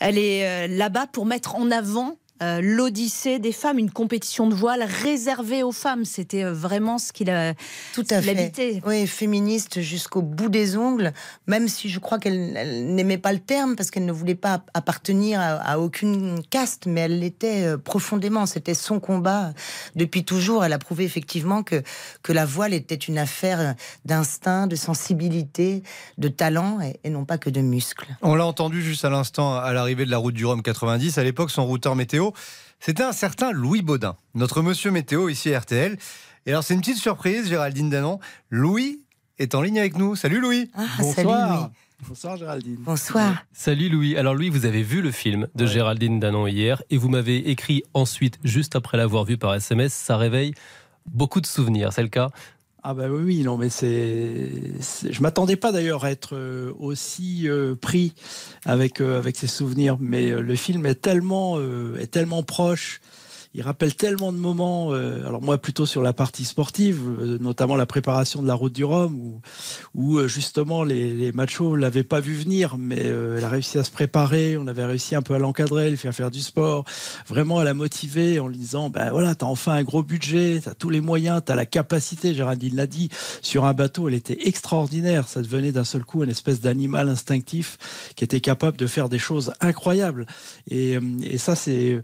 elle 0.00 0.18
est 0.18 0.46
euh, 0.46 0.66
là-bas 0.68 1.06
pour 1.06 1.24
mettre 1.24 1.56
en 1.56 1.70
avant 1.70 2.18
euh, 2.42 2.60
l'Odyssée 2.62 3.38
des 3.38 3.52
femmes, 3.52 3.78
une 3.78 3.90
compétition 3.90 4.46
de 4.46 4.54
voile 4.54 4.82
réservée 4.82 5.62
aux 5.62 5.72
femmes. 5.72 6.04
C'était 6.04 6.44
euh, 6.44 6.52
vraiment 6.52 6.98
ce 6.98 7.12
qu'il 7.12 7.30
a 7.30 7.54
Tout 7.94 8.04
à 8.10 8.20
fait. 8.20 8.80
Oui, 8.86 9.06
féministe 9.06 9.80
jusqu'au 9.80 10.22
bout 10.22 10.48
des 10.48 10.76
ongles, 10.76 11.12
même 11.46 11.68
si 11.68 11.88
je 11.88 11.98
crois 11.98 12.18
qu'elle 12.18 12.56
elle 12.56 12.94
n'aimait 12.94 13.18
pas 13.18 13.32
le 13.32 13.38
terme 13.38 13.76
parce 13.76 13.90
qu'elle 13.90 14.04
ne 14.04 14.12
voulait 14.12 14.34
pas 14.34 14.62
appartenir 14.74 15.40
à, 15.40 15.54
à 15.54 15.78
aucune 15.78 16.42
caste, 16.50 16.86
mais 16.86 17.02
elle 17.02 17.20
l'était 17.20 17.64
euh, 17.64 17.78
profondément. 17.78 18.46
C'était 18.46 18.74
son 18.74 19.00
combat 19.00 19.52
depuis 19.94 20.24
toujours. 20.24 20.64
Elle 20.64 20.72
a 20.72 20.78
prouvé 20.78 21.04
effectivement 21.04 21.62
que, 21.62 21.82
que 22.22 22.32
la 22.32 22.44
voile 22.44 22.74
était 22.74 22.94
une 22.94 23.18
affaire 23.18 23.74
d'instinct, 24.04 24.66
de 24.66 24.76
sensibilité, 24.76 25.82
de 26.18 26.28
talent 26.28 26.80
et, 26.80 27.00
et 27.04 27.10
non 27.10 27.24
pas 27.24 27.38
que 27.38 27.50
de 27.50 27.60
muscles. 27.60 28.16
On 28.22 28.34
l'a 28.34 28.46
entendu 28.46 28.82
juste 28.82 29.04
à 29.04 29.10
l'instant 29.10 29.54
à 29.54 29.72
l'arrivée 29.72 30.04
de 30.04 30.10
la 30.10 30.18
route 30.18 30.34
du 30.34 30.44
Rhum 30.44 30.62
90. 30.62 31.18
À 31.18 31.24
l'époque, 31.24 31.50
son 31.50 31.66
routeur 31.66 31.96
météo, 31.96 32.25
c'était 32.80 33.02
un 33.02 33.12
certain 33.12 33.52
Louis 33.52 33.82
Baudin, 33.82 34.16
notre 34.34 34.62
monsieur 34.62 34.90
météo 34.90 35.28
ici 35.28 35.54
à 35.54 35.60
RTL. 35.60 35.98
Et 36.46 36.50
alors, 36.50 36.62
c'est 36.62 36.74
une 36.74 36.80
petite 36.80 36.98
surprise, 36.98 37.48
Géraldine 37.48 37.90
Danon. 37.90 38.20
Louis 38.50 39.02
est 39.38 39.54
en 39.54 39.62
ligne 39.62 39.78
avec 39.78 39.96
nous. 39.96 40.14
Salut 40.14 40.40
Louis. 40.40 40.70
Ah, 40.74 40.86
salut 41.02 41.28
Louis. 41.28 41.66
Bonsoir 42.06 42.36
Géraldine. 42.36 42.76
Bonsoir. 42.80 43.44
Salut 43.52 43.88
Louis. 43.88 44.16
Alors 44.16 44.34
Louis, 44.34 44.50
vous 44.50 44.66
avez 44.66 44.82
vu 44.82 45.00
le 45.00 45.10
film 45.10 45.48
de 45.54 45.66
Géraldine 45.66 46.20
Danon 46.20 46.46
hier 46.46 46.82
et 46.90 46.98
vous 46.98 47.08
m'avez 47.08 47.48
écrit 47.50 47.82
ensuite, 47.94 48.38
juste 48.44 48.76
après 48.76 48.98
l'avoir 48.98 49.24
vu 49.24 49.38
par 49.38 49.54
SMS, 49.54 49.94
ça 49.94 50.16
réveille 50.16 50.52
beaucoup 51.06 51.40
de 51.40 51.46
souvenirs. 51.46 51.92
C'est 51.92 52.02
le 52.02 52.08
cas 52.08 52.28
Ah 52.88 52.94
bah 52.94 53.08
oui, 53.10 53.42
non 53.42 53.56
mais 53.56 53.68
c'est... 53.68 54.48
Je 55.10 55.20
m'attendais 55.20 55.56
pas 55.56 55.72
d'ailleurs 55.72 56.04
à 56.04 56.12
être 56.12 56.36
euh, 56.36 56.72
aussi 56.78 57.48
euh, 57.48 57.74
pris 57.74 58.12
avec, 58.64 59.00
euh, 59.00 59.18
avec 59.18 59.34
ces 59.34 59.48
souvenirs, 59.48 59.96
mais 59.98 60.30
le 60.30 60.54
film 60.54 60.86
est 60.86 60.94
tellement, 60.94 61.58
est 61.98 62.06
tellement 62.06 62.44
proche. 62.44 63.00
Il 63.56 63.62
rappelle 63.62 63.94
tellement 63.94 64.34
de 64.34 64.36
moments, 64.36 64.92
euh, 64.92 65.26
alors 65.26 65.40
moi 65.40 65.56
plutôt 65.56 65.86
sur 65.86 66.02
la 66.02 66.12
partie 66.12 66.44
sportive, 66.44 67.00
euh, 67.18 67.38
notamment 67.40 67.74
la 67.74 67.86
préparation 67.86 68.42
de 68.42 68.46
la 68.46 68.52
route 68.52 68.74
du 68.74 68.84
Rhum, 68.84 69.40
où, 69.94 70.18
euh, 70.18 70.28
justement 70.28 70.84
les, 70.84 71.14
les 71.14 71.32
machos 71.32 71.74
l'avaient 71.74 72.04
pas 72.04 72.20
vu 72.20 72.34
venir, 72.34 72.76
mais 72.76 72.98
elle 72.98 73.42
a 73.42 73.48
réussi 73.48 73.78
à 73.78 73.84
se 73.84 73.90
préparer, 73.90 74.58
on 74.58 74.66
avait 74.66 74.84
réussi 74.84 75.14
un 75.14 75.22
peu 75.22 75.32
à 75.32 75.38
l'encadrer, 75.38 75.88
lui 75.88 75.96
faire 75.96 76.12
faire 76.12 76.30
du 76.30 76.42
sport, 76.42 76.84
vraiment 77.26 77.58
à 77.58 77.64
la 77.64 77.72
motiver 77.72 78.40
en 78.40 78.48
lui 78.48 78.58
disant, 78.58 78.90
ben 78.90 79.10
voilà, 79.10 79.34
t'as 79.34 79.46
enfin 79.46 79.72
un 79.72 79.84
gros 79.84 80.02
budget, 80.02 80.60
t'as 80.62 80.74
tous 80.74 80.90
les 80.90 81.00
moyens, 81.00 81.40
t'as 81.42 81.54
la 81.54 81.64
capacité, 81.64 82.34
Géraldine 82.34 82.76
l'a 82.76 82.86
dit, 82.86 83.08
sur 83.40 83.64
un 83.64 83.72
bateau, 83.72 84.06
elle 84.08 84.14
était 84.14 84.46
extraordinaire, 84.48 85.28
ça 85.28 85.40
devenait 85.40 85.72
d'un 85.72 85.84
seul 85.84 86.04
coup 86.04 86.22
une 86.22 86.28
espèce 86.28 86.60
d'animal 86.60 87.08
instinctif 87.08 87.78
qui 88.16 88.24
était 88.24 88.40
capable 88.40 88.76
de 88.76 88.86
faire 88.86 89.08
des 89.08 89.18
choses 89.18 89.54
incroyables. 89.62 90.26
Et, 90.70 90.98
ça, 91.38 91.54
c'est 91.56 92.02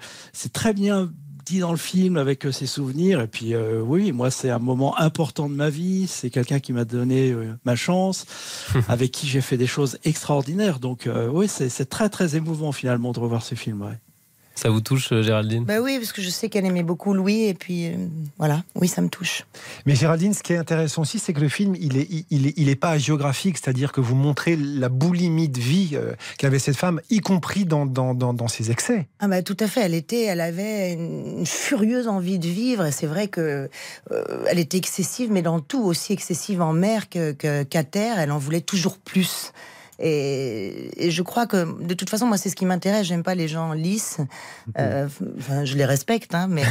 très 0.54 0.72
bien 0.72 1.12
dit 1.44 1.58
dans 1.58 1.70
le 1.70 1.76
film 1.76 2.16
avec 2.16 2.46
euh, 2.46 2.52
ses 2.52 2.66
souvenirs. 2.66 3.20
Et 3.20 3.26
puis, 3.26 3.54
euh, 3.54 3.80
oui, 3.80 4.12
moi, 4.12 4.30
c'est 4.30 4.50
un 4.50 4.58
moment 4.58 4.98
important 4.98 5.48
de 5.48 5.54
ma 5.54 5.70
vie. 5.70 6.06
C'est 6.06 6.30
quelqu'un 6.30 6.60
qui 6.60 6.72
m'a 6.72 6.84
donné 6.84 7.30
euh, 7.30 7.54
ma 7.64 7.76
chance, 7.76 8.26
avec 8.88 9.10
qui 9.10 9.26
j'ai 9.26 9.40
fait 9.40 9.56
des 9.56 9.66
choses 9.66 9.98
extraordinaires. 10.04 10.78
Donc, 10.78 11.06
euh, 11.06 11.28
oui, 11.28 11.48
c'est 11.48 11.68
c'est 11.68 11.86
très, 11.86 12.08
très 12.08 12.36
émouvant 12.36 12.72
finalement 12.72 13.12
de 13.12 13.20
revoir 13.20 13.42
ce 13.42 13.54
film. 13.54 13.82
ouais. 13.82 13.98
Ça 14.54 14.68
vous 14.70 14.80
touche, 14.80 15.10
euh, 15.12 15.22
Géraldine 15.22 15.64
Bah 15.64 15.80
oui, 15.80 15.98
parce 15.98 16.12
que 16.12 16.20
je 16.22 16.28
sais 16.30 16.48
qu'elle 16.48 16.66
aimait 16.66 16.82
beaucoup 16.82 17.14
Louis 17.14 17.44
et 17.44 17.54
puis 17.54 17.86
euh, 17.88 17.96
voilà, 18.38 18.62
oui, 18.74 18.86
ça 18.86 19.00
me 19.02 19.08
touche. 19.08 19.44
Mais 19.86 19.94
Géraldine, 19.94 20.34
ce 20.34 20.42
qui 20.42 20.52
est 20.52 20.56
intéressant 20.58 21.02
aussi, 21.02 21.18
c'est 21.18 21.32
que 21.32 21.40
le 21.40 21.48
film, 21.48 21.74
il 21.80 21.96
est, 21.96 22.06
il 22.30 22.46
est, 22.48 22.54
il 22.56 22.68
est 22.68 22.76
pas 22.76 22.98
géographique, 22.98 23.56
c'est-à-dire 23.58 23.92
que 23.92 24.00
vous 24.00 24.14
montrez 24.14 24.56
la 24.56 24.88
boulimie 24.88 25.48
de 25.48 25.58
vie 25.60 25.90
euh, 25.94 26.12
qu'avait 26.38 26.58
cette 26.58 26.76
femme, 26.76 27.00
y 27.10 27.20
compris 27.20 27.64
dans, 27.64 27.86
dans, 27.86 28.14
dans, 28.14 28.34
dans 28.34 28.48
ses 28.48 28.70
excès. 28.70 29.08
Ah 29.20 29.28
bah 29.28 29.42
tout 29.42 29.56
à 29.58 29.66
fait, 29.66 29.80
elle 29.80 29.94
était, 29.94 30.24
elle 30.24 30.40
avait 30.40 30.92
une, 30.92 31.46
furieuse 31.46 32.06
envie 32.08 32.38
de 32.38 32.48
vivre 32.48 32.84
et 32.86 32.92
c'est 32.92 33.06
vrai 33.06 33.28
que 33.28 33.68
euh, 34.12 34.44
elle 34.48 34.58
était 34.58 34.78
excessive, 34.78 35.30
mais 35.32 35.42
dans 35.42 35.60
tout 35.60 35.82
aussi 35.82 36.12
excessive 36.12 36.60
en 36.62 36.72
mer 36.72 37.08
que 37.08 37.32
que- 37.32 37.62
qu'à 37.62 37.84
terre. 37.84 38.18
Elle 38.18 38.30
en 38.32 38.38
voulait 38.38 38.60
toujours 38.60 38.98
plus. 38.98 39.52
Et, 40.04 41.06
et 41.06 41.10
je 41.12 41.22
crois 41.22 41.46
que 41.46 41.80
de 41.82 41.94
toute 41.94 42.10
façon, 42.10 42.26
moi, 42.26 42.36
c'est 42.36 42.50
ce 42.50 42.56
qui 42.56 42.66
m'intéresse. 42.66 43.06
J'aime 43.06 43.22
pas 43.22 43.34
les 43.36 43.46
gens 43.48 43.72
lisses. 43.72 44.18
Euh, 44.78 45.06
enfin, 45.38 45.64
je 45.64 45.76
les 45.76 45.84
respecte, 45.84 46.34
hein, 46.34 46.48
mais 46.50 46.64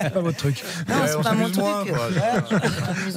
C'est 0.00 0.12
pas 0.14 0.20
votre 0.20 0.36
truc. 0.38 0.62
non, 0.88 0.94
Ouais, 0.96 1.08
c'est 1.08 1.22
pas 1.22 1.32
mon 1.34 1.44
truc. 1.50 1.56
moins, 1.58 1.84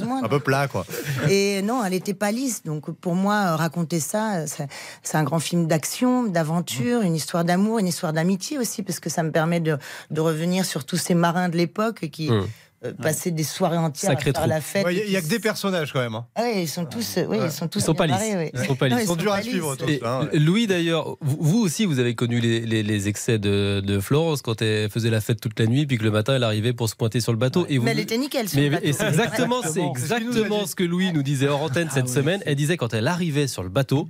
moins. 0.04 0.24
Un 0.24 0.28
peu 0.28 0.40
plat, 0.40 0.68
quoi. 0.68 0.84
Et 1.28 1.62
non, 1.62 1.84
elle 1.84 1.92
n'était 1.92 2.14
pas 2.14 2.30
lisse. 2.30 2.62
Donc 2.64 2.90
pour 2.90 3.14
moi, 3.14 3.56
raconter 3.56 4.00
ça, 4.00 4.46
ça- 4.46 4.66
c'est 5.02 5.16
un 5.16 5.24
grand 5.24 5.40
film 5.40 5.66
d'action, 5.66 6.24
d'aventure, 6.24 7.02
une 7.02 7.14
histoire 7.16 7.44
d'amour, 7.44 7.78
une 7.78 7.86
histoire 7.88 8.12
d'amitié 8.12 8.58
aussi, 8.58 8.82
parce 8.82 9.00
que 9.00 9.08
ça 9.10 9.22
me 9.22 9.30
permet 9.30 9.60
de, 9.60 9.78
de 10.10 10.20
revenir 10.20 10.64
sur 10.64 10.84
tous 10.84 10.96
ces 10.98 11.14
marins 11.14 11.48
de 11.48 11.56
l'époque 11.56 12.08
qui 12.10 12.30
Hum. 12.30 12.46
Euh, 12.84 12.92
passaient 12.94 13.30
des 13.30 13.44
soirées 13.44 13.76
entières 13.76 14.12
Sacré 14.12 14.30
à 14.30 14.32
faire 14.32 14.46
la 14.46 14.60
fête. 14.60 14.86
Il 14.90 15.10
n'y 15.10 15.16
a 15.16 15.20
que 15.20 15.26
des 15.28 15.38
personnages, 15.38 15.92
quand 15.92 16.00
même. 16.00 16.14
hein. 16.14 16.26
Ah 16.34 16.42
oui, 16.44 16.62
ils 16.62 16.68
sont 16.68 16.86
tous, 16.86 17.18
euh, 17.18 17.26
oui, 17.28 17.36
ils 17.44 17.50
sont 17.50 17.68
tous 17.68 17.80
Ils 17.80 17.82
sont 17.82 17.94
pas 17.94 18.06
lisses. 18.06 18.16
Ils 18.54 18.64
sont 18.64 18.74
pas 18.76 18.88
lisses. 18.88 18.98
Ils 19.02 19.06
sont 19.06 19.16
durs 19.16 19.32
à 19.32 19.42
suivre, 19.42 19.76
hein, 20.02 20.28
ouais. 20.32 20.38
Louis 20.38 20.66
d'ailleurs, 20.66 21.16
vous, 21.20 21.60
aussi 21.60 21.84
vous 21.84 21.98
avez 21.98 22.14
connu 22.14 22.40
les, 22.40 22.60
les- 22.60 22.82
les 22.82 23.08
excès 23.08 23.38
de, 23.38 23.80
de 23.84 24.00
Florence 24.00 24.40
quand 24.42 24.62
elle 24.62 24.88
faisait 24.90 25.10
la 25.10 25.20
fête 25.20 25.40
toute 25.40 25.58
la 25.60 25.66
nuit 25.66 25.86
puis 25.86 25.98
que 25.98 26.04
le 26.04 26.10
matin 26.10 26.36
elle 26.36 26.44
arrivait 26.44 26.72
pour 26.72 26.88
se 26.88 26.96
pointer 26.96 27.20
sur 27.20 27.32
le 27.32 27.38
bateau. 27.38 27.66
Et 27.68 27.76
vous, 27.78 27.84
Mais 27.84 27.90
elle 27.90 28.00
était 28.00 28.16
nickel 28.18 28.48
sur 28.48 28.58
Mais- 28.58 28.66
le 28.68 28.76
bateau. 28.76 28.86
et 28.86 28.92
c'est 28.94 29.08
exactement, 29.08 29.60
c'est 29.62 29.82
exactement 29.84 30.66
ce 30.66 30.74
que 30.74 30.84
Louis 30.84 31.12
nous 31.12 31.22
disait 31.22 31.48
hors 31.48 31.62
antenne 31.62 31.90
cette 31.92 32.06
oui. 32.06 32.12
semaine. 32.14 32.40
Elle 32.46 32.56
disait 32.56 32.76
quand 32.78 32.94
elle 32.94 33.08
arrivait 33.08 33.46
sur 33.46 33.62
le 33.62 33.68
bateau, 33.68 34.08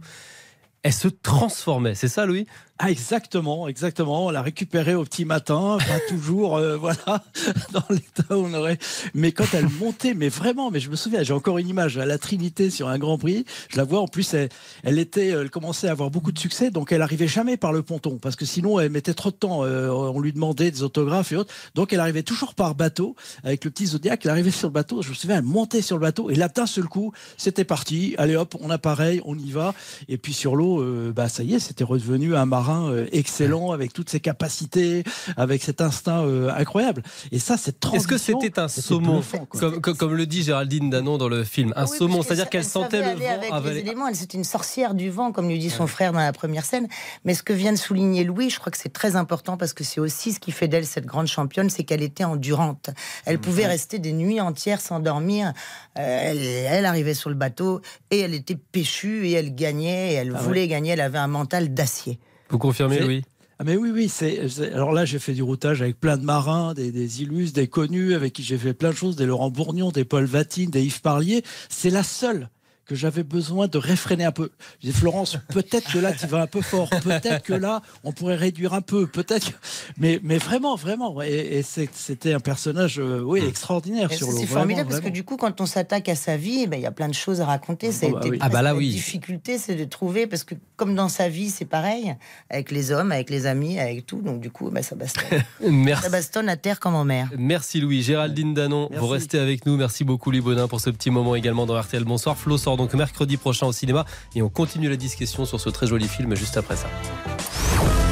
elle 0.82 0.92
se 0.92 1.08
transformait. 1.08 1.94
C'est 1.94 2.08
ça, 2.08 2.24
Louis? 2.24 2.46
Ah, 2.82 2.90
exactement, 2.90 3.68
exactement. 3.68 4.24
On 4.24 4.30
l'a 4.30 4.40
récupéré 4.40 4.94
au 4.94 5.04
petit 5.04 5.26
matin, 5.26 5.76
pas 5.86 6.00
toujours, 6.08 6.56
euh, 6.56 6.78
voilà, 6.78 7.22
dans 7.74 7.84
l'état 7.90 8.38
où 8.38 8.46
on 8.46 8.54
aurait. 8.54 8.78
Mais 9.12 9.32
quand 9.32 9.52
elle 9.52 9.68
montait, 9.68 10.14
mais 10.14 10.30
vraiment, 10.30 10.70
mais 10.70 10.80
je 10.80 10.88
me 10.88 10.96
souviens, 10.96 11.22
j'ai 11.22 11.34
encore 11.34 11.58
une 11.58 11.68
image 11.68 11.98
à 11.98 12.06
la 12.06 12.16
Trinité 12.16 12.70
sur 12.70 12.88
un 12.88 12.96
Grand 12.98 13.18
Prix. 13.18 13.44
Je 13.68 13.76
la 13.76 13.84
vois. 13.84 14.00
En 14.00 14.08
plus, 14.08 14.32
elle, 14.32 14.48
elle 14.82 14.98
était, 14.98 15.26
elle 15.26 15.50
commençait 15.50 15.88
à 15.88 15.90
avoir 15.90 16.08
beaucoup 16.08 16.32
de 16.32 16.38
succès, 16.38 16.70
donc 16.70 16.90
elle 16.90 17.02
arrivait 17.02 17.28
jamais 17.28 17.58
par 17.58 17.74
le 17.74 17.82
ponton, 17.82 18.16
parce 18.16 18.34
que 18.34 18.46
sinon 18.46 18.80
elle 18.80 18.88
mettait 18.88 19.12
trop 19.12 19.30
de 19.30 19.36
temps. 19.36 19.62
Euh, 19.66 19.90
on 19.90 20.18
lui 20.18 20.32
demandait 20.32 20.70
des 20.70 20.82
autographes 20.82 21.32
et 21.32 21.36
autres. 21.36 21.52
Donc 21.74 21.92
elle 21.92 22.00
arrivait 22.00 22.22
toujours 22.22 22.54
par 22.54 22.74
bateau 22.74 23.14
avec 23.44 23.62
le 23.66 23.70
petit 23.70 23.88
Zodiac. 23.88 24.24
Elle 24.24 24.30
arrivait 24.30 24.50
sur 24.50 24.68
le 24.68 24.72
bateau. 24.72 25.02
Je 25.02 25.10
me 25.10 25.14
souviens, 25.14 25.36
elle 25.36 25.42
montait 25.42 25.82
sur 25.82 25.98
le 25.98 26.00
bateau 26.00 26.30
et 26.30 26.34
là 26.34 26.48
d'un 26.48 26.64
seul 26.64 26.84
coup, 26.84 27.12
c'était 27.36 27.64
parti. 27.64 28.14
Allez 28.16 28.36
hop, 28.36 28.56
on 28.58 28.70
a 28.70 28.78
pareil, 28.78 29.20
on 29.26 29.36
y 29.36 29.50
va. 29.50 29.74
Et 30.08 30.16
puis 30.16 30.32
sur 30.32 30.56
l'eau, 30.56 30.80
euh, 30.80 31.12
bah 31.14 31.28
ça 31.28 31.42
y 31.42 31.52
est, 31.52 31.58
c'était 31.58 31.84
redevenu 31.84 32.34
un 32.34 32.46
marin 32.46 32.69
euh, 32.88 33.06
excellent 33.12 33.72
avec 33.72 33.92
toutes 33.92 34.10
ses 34.10 34.20
capacités, 34.20 35.04
avec 35.36 35.62
cet 35.62 35.80
instinct 35.80 36.24
euh, 36.24 36.50
incroyable. 36.54 37.02
Et 37.32 37.38
ça, 37.38 37.56
cette 37.56 37.76
Est-ce 37.92 38.06
que 38.06 38.14
transition, 38.14 38.40
c'était 38.40 38.58
un 38.60 38.68
saumon, 38.68 39.22
comme, 39.50 39.80
comme- 39.80 39.96
comme 39.96 40.14
le 40.14 40.26
dit 40.26 40.42
Géraldine 40.42 40.90
Danon 40.90 41.18
dans 41.18 41.28
le 41.28 41.44
film, 41.44 41.72
un 41.76 41.82
Ah 41.82 41.86
oui, 41.90 41.96
saumon, 41.98 42.22
c'est-à-dire 42.22 42.48
qu'elle 42.48 42.60
elle 42.60 42.66
sentait 42.66 42.98
le 43.14 43.18
vent 43.18 43.30
avec 43.34 43.52
avaler. 43.52 43.74
les 43.74 43.80
éléments. 43.80 44.06
Elle 44.08 44.16
c'était 44.16 44.38
une 44.38 44.44
sorcière 44.44 44.94
du 44.94 45.10
vent, 45.10 45.32
comme 45.32 45.48
lui 45.48 45.58
dit 45.58 45.70
son 45.70 45.86
frère 45.86 46.12
dans 46.12 46.18
la 46.20 46.32
première 46.32 46.64
scène. 46.64 46.88
Mais 47.24 47.34
ce 47.34 47.42
que 47.42 47.52
vient 47.52 47.72
de 47.72 47.78
souligner 47.78 48.24
Louis, 48.24 48.50
je 48.50 48.58
crois 48.60 48.70
que 48.70 48.78
c'est 48.78 48.92
très 48.92 49.16
important 49.16 49.56
parce 49.56 49.72
que 49.72 49.84
c'est 49.84 50.00
aussi 50.00 50.32
ce 50.32 50.40
qui 50.40 50.52
fait 50.52 50.68
d'elle 50.68 50.86
cette 50.86 51.06
grande 51.06 51.26
championne, 51.26 51.70
c'est 51.70 51.84
qu'elle 51.84 52.02
était 52.02 52.24
endurante. 52.24 52.90
Elle 53.26 53.36
Mmh. 53.36 53.40
pouvait 53.40 53.66
rester 53.66 53.98
des 53.98 54.12
nuits 54.12 54.40
entières 54.40 54.80
sans 54.80 55.00
dormir. 55.00 55.52
Euh, 55.98 56.18
elle, 56.30 56.38
elle 56.38 56.86
arrivait 56.86 57.14
sur 57.14 57.30
le 57.30 57.36
bateau 57.36 57.80
et 58.10 58.20
elle 58.20 58.34
était 58.34 58.56
péchue 58.56 59.26
et 59.26 59.32
elle 59.32 59.54
gagnait 59.54 60.12
et 60.12 60.14
elle 60.14 60.34
Ah 60.36 60.42
voulait 60.42 60.68
gagner. 60.68 60.92
Elle 60.92 61.00
avait 61.00 61.18
un 61.18 61.26
mental 61.28 61.72
d'acier. 61.74 62.18
Vous 62.50 62.58
confirmez, 62.58 62.98
Louis 63.00 63.22
Ah 63.58 63.64
mais 63.64 63.76
oui, 63.76 63.90
oui, 63.92 64.08
c'est. 64.08 64.48
c'est- 64.48 64.72
Alors 64.72 64.92
là, 64.92 65.04
j'ai 65.04 65.18
fait 65.18 65.32
du 65.34 65.42
routage 65.42 65.82
avec 65.82 65.98
plein 66.00 66.16
de 66.16 66.24
marins, 66.24 66.74
des, 66.74 66.90
des 66.92 67.22
illustres, 67.22 67.54
des 67.54 67.68
connus, 67.68 68.14
avec 68.14 68.32
qui 68.32 68.42
j'ai 68.42 68.58
fait 68.58 68.74
plein 68.74 68.90
de 68.90 68.96
choses, 68.96 69.16
des 69.16 69.26
Laurent 69.26 69.50
Bourgnon, 69.50 69.90
des 69.90 70.04
Paul 70.04 70.24
Vatine, 70.24 70.70
des 70.70 70.82
Yves 70.82 71.00
Parlier. 71.00 71.42
C'est 71.68 71.90
la 71.90 72.02
seule 72.02 72.48
que 72.90 72.96
j'avais 72.96 73.22
besoin 73.22 73.68
de 73.68 73.78
réfréner 73.78 74.24
un 74.24 74.32
peu. 74.32 74.50
Je 74.82 74.88
disais, 74.88 74.98
Florence, 74.98 75.38
peut-être 75.52 75.92
que 75.92 75.98
là, 76.00 76.12
tu 76.12 76.26
vas 76.26 76.42
un 76.42 76.46
peu 76.48 76.60
fort. 76.60 76.90
Peut-être 76.90 77.42
que 77.44 77.52
là, 77.52 77.82
on 78.02 78.10
pourrait 78.10 78.34
réduire 78.34 78.74
un 78.74 78.80
peu. 78.80 79.06
Peut-être. 79.06 79.52
que- 79.52 79.56
Mais, 79.96 80.18
mais 80.24 80.38
vraiment, 80.38 80.74
vraiment. 80.74 81.22
Et, 81.22 81.28
et 81.58 81.62
c'est- 81.62 81.88
c'était 81.94 82.32
un 82.32 82.40
personnage, 82.40 82.98
euh, 82.98 83.20
oui, 83.24 83.44
extraordinaire 83.46 84.10
Et 84.10 84.16
sur 84.16 84.26
l'eau. 84.26 84.32
C'est 84.38 84.44
Vraiment, 84.46 84.60
formidable 84.62 84.88
parce 84.88 85.00
que 85.02 85.08
du 85.08 85.22
coup, 85.22 85.36
quand 85.36 85.60
on 85.60 85.66
s'attaque 85.66 86.08
à 86.08 86.16
sa 86.16 86.36
vie, 86.36 86.62
eh 86.62 86.66
ben, 86.66 86.78
il 86.78 86.82
y 86.82 86.86
a 86.86 86.90
plein 86.90 87.08
de 87.08 87.14
choses 87.14 87.40
à 87.40 87.46
raconter. 87.46 87.92
Ça 87.92 88.06
a 88.06 88.10
bah 88.10 88.18
été 88.20 88.30
oui. 88.30 88.38
Ah 88.40 88.48
bah 88.48 88.62
là, 88.62 88.74
oui. 88.74 88.88
La 88.88 88.92
difficulté, 88.94 89.56
c'est 89.58 89.76
de 89.76 89.84
trouver, 89.84 90.26
parce 90.26 90.42
que 90.42 90.56
comme 90.76 90.96
dans 90.96 91.08
sa 91.08 91.28
vie, 91.28 91.50
c'est 91.50 91.64
pareil, 91.64 92.16
avec 92.50 92.72
les 92.72 92.90
hommes, 92.90 93.12
avec 93.12 93.30
les 93.30 93.46
amis, 93.46 93.78
avec 93.78 94.04
tout. 94.06 94.20
Donc 94.20 94.40
du 94.40 94.50
coup, 94.50 94.68
ben, 94.70 94.82
ça 94.82 94.96
bastonne. 94.96 95.24
Merci. 95.70 96.02
ça 96.04 96.08
bastonne 96.10 96.48
à 96.48 96.56
terre 96.56 96.80
comme 96.80 96.96
en 96.96 97.04
mer. 97.04 97.28
Merci 97.38 97.80
Louis. 97.80 98.02
Géraldine 98.02 98.52
Danon, 98.54 98.88
Merci. 98.90 99.00
vous 99.00 99.08
restez 99.08 99.38
avec 99.38 99.64
nous. 99.66 99.76
Merci 99.76 100.02
beaucoup 100.02 100.30
Louis 100.32 100.40
Bonin 100.40 100.66
pour 100.66 100.80
ce 100.80 100.90
petit 100.90 101.10
moment 101.10 101.36
également 101.36 101.66
dans 101.66 101.78
RTL 101.80 102.02
Bonsoir. 102.04 102.36
Flo 102.36 102.58
sort 102.58 102.76
donc 102.80 102.94
mercredi 102.94 103.36
prochain 103.36 103.66
au 103.66 103.72
cinéma 103.72 104.06
et 104.34 104.40
on 104.40 104.48
continue 104.48 104.88
la 104.88 104.96
discussion 104.96 105.44
sur 105.44 105.60
ce 105.60 105.68
très 105.68 105.86
joli 105.86 106.08
film 106.08 106.34
juste 106.34 106.56
après 106.56 106.76
ça. 106.76 106.86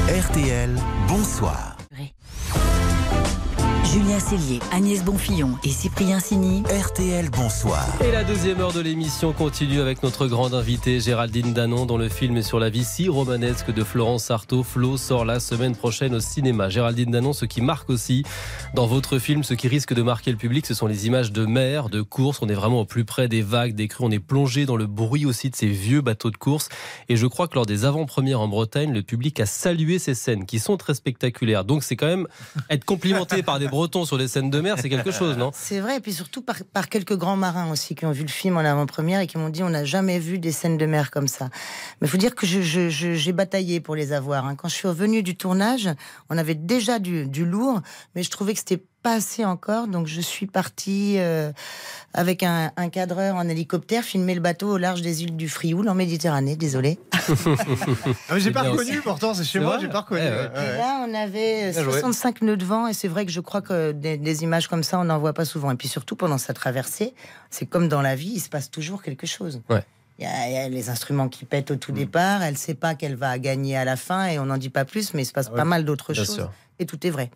RTL, 0.08 0.76
bonsoir. 1.08 1.78
Julien 3.92 4.20
Cellier, 4.20 4.60
Agnès 4.70 5.02
Bonfillon 5.02 5.56
et 5.64 5.70
Cyprien 5.70 6.20
Sini. 6.20 6.62
RTL, 6.64 7.30
bonsoir. 7.30 7.86
Et 8.04 8.12
la 8.12 8.22
deuxième 8.22 8.60
heure 8.60 8.74
de 8.74 8.80
l'émission 8.80 9.32
continue 9.32 9.80
avec 9.80 10.02
notre 10.02 10.26
grande 10.26 10.52
invitée 10.52 11.00
Géraldine 11.00 11.54
Danon 11.54 11.86
dont 11.86 11.96
le 11.96 12.10
film 12.10 12.36
est 12.36 12.42
sur 12.42 12.58
la 12.58 12.68
vie 12.68 12.84
si 12.84 13.08
romanesque 13.08 13.72
de 13.72 13.82
Florence 13.82 14.30
Artaud. 14.30 14.62
Flo 14.62 14.98
sort 14.98 15.24
la 15.24 15.40
semaine 15.40 15.74
prochaine 15.74 16.14
au 16.14 16.20
cinéma. 16.20 16.68
Géraldine 16.68 17.10
Danon, 17.10 17.32
ce 17.32 17.46
qui 17.46 17.62
marque 17.62 17.88
aussi 17.88 18.24
dans 18.74 18.86
votre 18.86 19.18
film, 19.18 19.42
ce 19.42 19.54
qui 19.54 19.68
risque 19.68 19.94
de 19.94 20.02
marquer 20.02 20.32
le 20.32 20.36
public, 20.36 20.66
ce 20.66 20.74
sont 20.74 20.86
les 20.86 21.06
images 21.06 21.32
de 21.32 21.46
mer, 21.46 21.88
de 21.88 22.02
course. 22.02 22.40
On 22.42 22.48
est 22.50 22.54
vraiment 22.54 22.80
au 22.80 22.84
plus 22.84 23.06
près 23.06 23.26
des 23.26 23.40
vagues, 23.40 23.74
des 23.74 23.88
crues. 23.88 24.04
On 24.04 24.10
est 24.10 24.18
plongé 24.18 24.66
dans 24.66 24.76
le 24.76 24.86
bruit 24.86 25.24
aussi 25.24 25.48
de 25.48 25.56
ces 25.56 25.68
vieux 25.68 26.02
bateaux 26.02 26.30
de 26.30 26.36
course. 26.36 26.68
Et 27.08 27.16
je 27.16 27.26
crois 27.26 27.48
que 27.48 27.54
lors 27.54 27.64
des 27.64 27.86
avant-premières 27.86 28.42
en 28.42 28.48
Bretagne, 28.48 28.92
le 28.92 29.02
public 29.02 29.40
a 29.40 29.46
salué 29.46 29.98
ces 29.98 30.14
scènes 30.14 30.44
qui 30.44 30.58
sont 30.58 30.76
très 30.76 30.92
spectaculaires. 30.92 31.64
Donc 31.64 31.82
c'est 31.82 31.96
quand 31.96 32.06
même 32.06 32.26
être 32.68 32.84
complimenté 32.84 33.42
par 33.42 33.58
des 33.58 33.77
Bretons 33.78 34.04
sur 34.04 34.18
des 34.18 34.26
scènes 34.26 34.50
de 34.50 34.60
mer, 34.60 34.74
c'est 34.80 34.88
quelque 34.88 35.12
chose, 35.12 35.36
non 35.36 35.52
C'est 35.54 35.78
vrai, 35.78 35.98
et 35.98 36.00
puis 36.00 36.12
surtout 36.12 36.42
par, 36.42 36.88
quelques 36.88 37.16
grands 37.16 37.36
marins 37.36 37.70
aussi 37.70 37.94
qui 37.94 38.06
ont 38.06 38.10
vu 38.10 38.22
le 38.22 38.28
film 38.28 38.56
en 38.56 38.64
avant-première 38.64 39.20
et 39.20 39.28
qui 39.28 39.38
m'ont 39.38 39.50
dit 39.50 39.62
on 39.62 39.70
n'a 39.70 39.84
jamais 39.84 40.18
vu 40.18 40.40
des 40.40 40.50
scènes 40.50 40.78
de 40.78 40.84
mer 40.84 41.12
comme 41.12 41.28
ça. 41.28 41.48
Mais 42.00 42.08
il 42.08 42.10
faut 42.10 42.16
dire 42.16 42.34
que 42.34 42.44
j'ai 42.44 43.32
bataillé 43.32 43.78
pour 43.78 43.94
les 43.94 44.12
avoir. 44.12 44.46
hein. 44.46 44.56
Quand 44.56 44.66
je 44.66 44.74
suis 44.74 44.88
revenue 44.88 45.22
du 45.22 45.36
tournage, 45.36 45.88
on 46.28 46.36
avait 46.36 46.56
déjà 46.56 46.98
du, 46.98 47.28
du 47.28 47.44
lourd, 47.44 47.80
mais 48.16 48.24
je 48.24 48.30
trouvais 48.30 48.52
que 48.52 48.58
c'était 48.58 48.82
pas 49.02 49.14
assez 49.14 49.44
encore, 49.44 49.86
donc 49.86 50.08
je 50.08 50.20
suis 50.20 50.46
partie 50.46 51.18
euh, 51.18 51.52
avec 52.14 52.42
un, 52.42 52.72
un 52.76 52.88
cadreur 52.88 53.36
en 53.36 53.48
hélicoptère 53.48 54.02
filmer 54.02 54.34
le 54.34 54.40
bateau 54.40 54.72
au 54.72 54.78
large 54.78 55.02
des 55.02 55.22
îles 55.22 55.36
du 55.36 55.48
Frioul 55.48 55.88
en 55.88 55.94
Méditerranée. 55.94 56.56
Désolé. 56.56 56.98
Ah, 58.30 58.38
j'ai 58.38 58.50
pas 58.50 58.62
bien 58.62 58.70
reconnu, 58.70 59.00
pourtant, 59.02 59.34
c'est 59.34 59.44
chez 59.44 59.60
moi, 59.60 59.78
j'ai 59.80 59.88
pas 59.88 60.00
reconnu. 60.00 60.20
Ouais, 60.22 60.28
ouais. 60.30 60.36
ouais, 60.36 60.48
ouais. 60.58 60.74
Et 60.74 60.78
là, 60.78 61.06
on 61.06 61.14
avait 61.14 61.70
Bien 61.72 61.82
joué. 61.82 61.92
65 61.92 62.42
nœuds 62.42 62.56
de 62.56 62.64
vent, 62.64 62.86
et 62.86 62.94
c'est 62.94 63.08
vrai 63.08 63.26
que 63.26 63.32
je 63.32 63.40
crois 63.40 63.60
que 63.60 63.92
des, 63.92 64.16
des 64.16 64.42
images 64.44 64.66
comme 64.68 64.82
ça, 64.82 64.98
on 64.98 65.04
n'en 65.04 65.18
voit 65.18 65.34
pas 65.34 65.44
souvent. 65.44 65.70
Et 65.70 65.76
puis 65.76 65.88
surtout, 65.88 66.16
pendant 66.16 66.38
sa 66.38 66.54
traversée, 66.54 67.14
c'est 67.50 67.66
comme 67.66 67.88
dans 67.88 68.00
la 68.02 68.14
vie, 68.14 68.32
il 68.36 68.40
se 68.40 68.48
passe 68.48 68.70
toujours 68.70 69.02
quelque 69.02 69.26
chose. 69.26 69.60
Ouais. 69.68 69.82
Il 70.18 70.24
y, 70.24 70.26
a, 70.26 70.48
il 70.48 70.52
y 70.54 70.56
a 70.56 70.68
les 70.68 70.88
instruments 70.90 71.28
qui 71.28 71.44
pètent 71.44 71.70
au 71.70 71.76
tout 71.76 71.92
départ, 71.92 72.42
elle 72.42 72.58
sait 72.58 72.74
pas 72.74 72.94
qu'elle 72.96 73.14
va 73.14 73.38
gagner 73.38 73.76
à 73.76 73.84
la 73.84 73.94
fin, 73.96 74.26
et 74.26 74.38
on 74.40 74.46
n'en 74.46 74.56
dit 74.58 74.68
pas 74.70 74.84
plus, 74.84 75.14
mais 75.14 75.22
il 75.22 75.26
se 75.26 75.32
passe 75.32 75.48
pas 75.48 75.64
mal 75.64 75.84
d'autres 75.84 76.12
choses. 76.12 76.34
sûr. 76.34 76.52
Et 76.80 76.86
tout 76.86 77.04
est 77.06 77.10
vrai. 77.10 77.30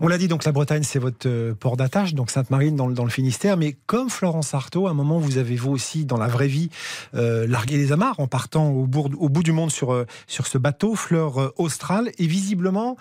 On 0.00 0.08
l'a 0.08 0.18
dit, 0.18 0.26
donc 0.28 0.44
la 0.44 0.50
Bretagne, 0.52 0.82
c'est 0.82 0.98
votre 0.98 1.28
euh, 1.28 1.54
port 1.54 1.76
d'attache, 1.76 2.14
donc 2.14 2.30
Sainte-Marine 2.32 2.74
dans, 2.74 2.86
le- 2.88 2.94
dans 2.94 3.04
le 3.04 3.10
Finistère. 3.10 3.56
Mais 3.56 3.76
comme 3.86 4.10
Florence 4.10 4.54
Artaud, 4.54 4.86
à 4.88 4.90
un 4.90 4.94
moment, 4.94 5.18
vous 5.18 5.36
avez 5.38 5.54
vous 5.56 5.70
aussi, 5.70 6.04
dans 6.04 6.16
la 6.16 6.26
vraie 6.26 6.48
vie, 6.48 6.68
euh, 7.14 7.46
largué 7.46 7.76
les 7.76 7.92
amarres 7.92 8.18
en 8.18 8.26
partant 8.26 8.70
au, 8.70 8.86
bourg- 8.86 9.10
au 9.18 9.28
bout 9.28 9.42
du 9.44 9.52
monde 9.52 9.70
sur, 9.70 9.92
euh, 9.92 10.04
sur 10.26 10.46
ce 10.48 10.58
bateau, 10.58 10.94
Fleur 10.96 11.40
euh, 11.40 11.54
Austral. 11.58 12.10
Et 12.18 12.26
visiblement, 12.26 12.96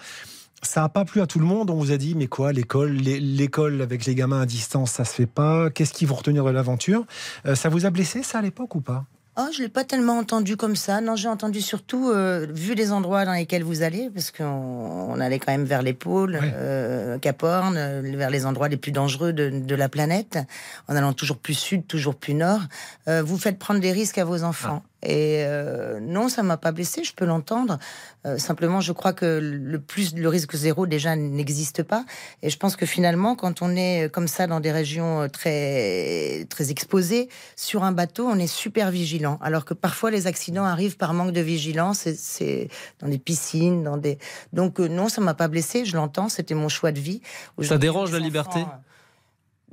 ça 0.62 0.82
n'a 0.82 0.90
pas 0.90 1.04
plu 1.06 1.22
à 1.22 1.26
tout 1.28 1.40
le 1.40 1.46
monde. 1.46 1.72
On 1.72 1.76
vous 1.78 1.92
a 1.92 1.98
dit, 1.98 2.14
mais 2.16 2.28
quoi, 2.28 2.54
l'école, 2.54 2.92
l'é- 2.92 3.20
l'école 3.20 3.82
avec 3.82 4.06
les 4.06 4.14
gamins 4.14 4.42
à 4.42 4.46
distance, 4.46 4.92
ça 4.92 5.06
se 5.06 5.14
fait 5.16 5.26
pas. 5.28 5.72
Qu'est-ce 5.72 5.94
qu'ils 5.94 6.08
vont 6.08 6.16
retenir 6.16 6.44
de 6.44 6.52
l'aventure? 6.52 7.06
Euh, 7.48 7.56
Ça 7.56 7.70
vous 7.70 7.86
a 7.88 7.90
blessé, 7.92 8.22
ça, 8.24 8.38
à 8.40 8.42
l'époque 8.44 8.76
ou 8.76 8.82
pas? 8.82 9.06
Oh, 9.40 9.50
je 9.56 9.62
l'ai 9.62 9.70
pas 9.70 9.84
tellement 9.84 10.18
entendu 10.18 10.58
comme 10.58 10.76
ça. 10.76 11.00
Non, 11.00 11.16
j'ai 11.16 11.28
entendu 11.28 11.62
surtout, 11.62 12.10
euh, 12.10 12.48
vu 12.50 12.74
les 12.74 12.92
endroits 12.92 13.24
dans 13.24 13.34
lesquels 13.34 13.64
vous 13.64 13.84
allez, 13.84 14.10
parce 14.10 14.32
qu'on 14.32 14.44
on 14.46 15.20
allait 15.20 15.38
quand 15.38 15.52
même 15.52 15.66
vers 15.66 15.84
les 15.84 15.94
pôles, 15.94 16.40
euh, 16.42 17.20
Cap 17.20 17.44
Horn, 17.44 17.76
euh, 17.78 18.02
vers 18.16 18.32
les 18.32 18.48
endroits 18.48 18.68
les 18.68 18.78
plus 18.78 18.92
dangereux 18.92 19.34
de, 19.34 19.52
de 19.52 19.76
la 19.76 19.90
planète, 19.90 20.40
en 20.88 20.96
allant 20.96 21.14
toujours 21.14 21.38
plus 21.38 21.54
sud, 21.54 21.86
toujours 21.86 22.16
plus 22.16 22.34
nord. 22.34 22.62
Euh, 23.08 23.22
vous 23.22 23.38
faites 23.38 23.60
prendre 23.60 23.80
des 23.80 23.92
risques 23.92 24.18
à 24.18 24.26
vos 24.26 24.44
enfants. 24.44 24.82
Et 25.04 25.44
euh, 25.46 26.00
non, 26.00 26.28
ça 26.28 26.42
m'a 26.42 26.58
pas 26.58 26.72
blessé, 26.72 27.04
je 27.04 27.14
peux 27.14 27.26
l'entendre. 27.26 27.78
Euh, 28.26 28.40
simplement, 28.40 28.82
je 28.82 28.92
crois 28.92 29.14
que 29.14 29.40
le 29.42 29.80
plus, 29.80 30.16
le 30.16 30.28
risque 30.28 30.56
zéro 30.56 30.88
déjà 30.88 31.16
n'existe 31.16 31.84
pas. 31.84 32.04
Et 32.42 32.50
je 32.50 32.58
pense 32.58 32.76
que 32.76 32.86
finalement, 32.88 33.36
quand 33.36 33.62
on 33.62 33.76
est 33.76 34.12
comme 34.12 34.28
ça 34.28 34.48
dans 34.48 34.60
des 34.60 34.72
régions 34.72 35.22
euh, 35.22 35.28
très 35.28 36.46
très 36.50 36.72
exposées, 36.72 37.30
sur 37.56 37.84
un 37.84 37.92
bateau, 37.92 38.28
on 38.28 38.40
est 38.40 38.48
super 38.48 38.90
vigilant. 38.90 39.38
Alors 39.42 39.66
que 39.66 39.76
parfois, 39.76 40.10
les 40.10 40.26
accidents 40.26 40.66
arrivent 40.66 40.98
par 40.98 41.14
manque 41.14 41.32
de 41.32 41.42
vigilance. 41.42 42.08
C'est 42.16 42.68
dans 43.00 43.08
des 43.08 43.20
piscines, 43.20 43.84
dans 43.84 43.98
des. 43.98 44.18
Donc 44.52 44.80
euh, 44.80 44.88
non, 44.88 45.10
ça 45.10 45.22
m'a 45.22 45.36
pas 45.36 45.48
blessé. 45.48 45.86
Je 45.86 45.96
l'entends. 45.96 46.28
C'était 46.28 46.56
mon 46.56 46.70
choix 46.70 46.92
de 46.92 47.00
vie. 47.00 47.22
Aujourd'hui, 47.58 47.88
dérange 47.88 48.12
la 48.12 48.20
liberté 48.20 48.60
enfants, 48.62 48.82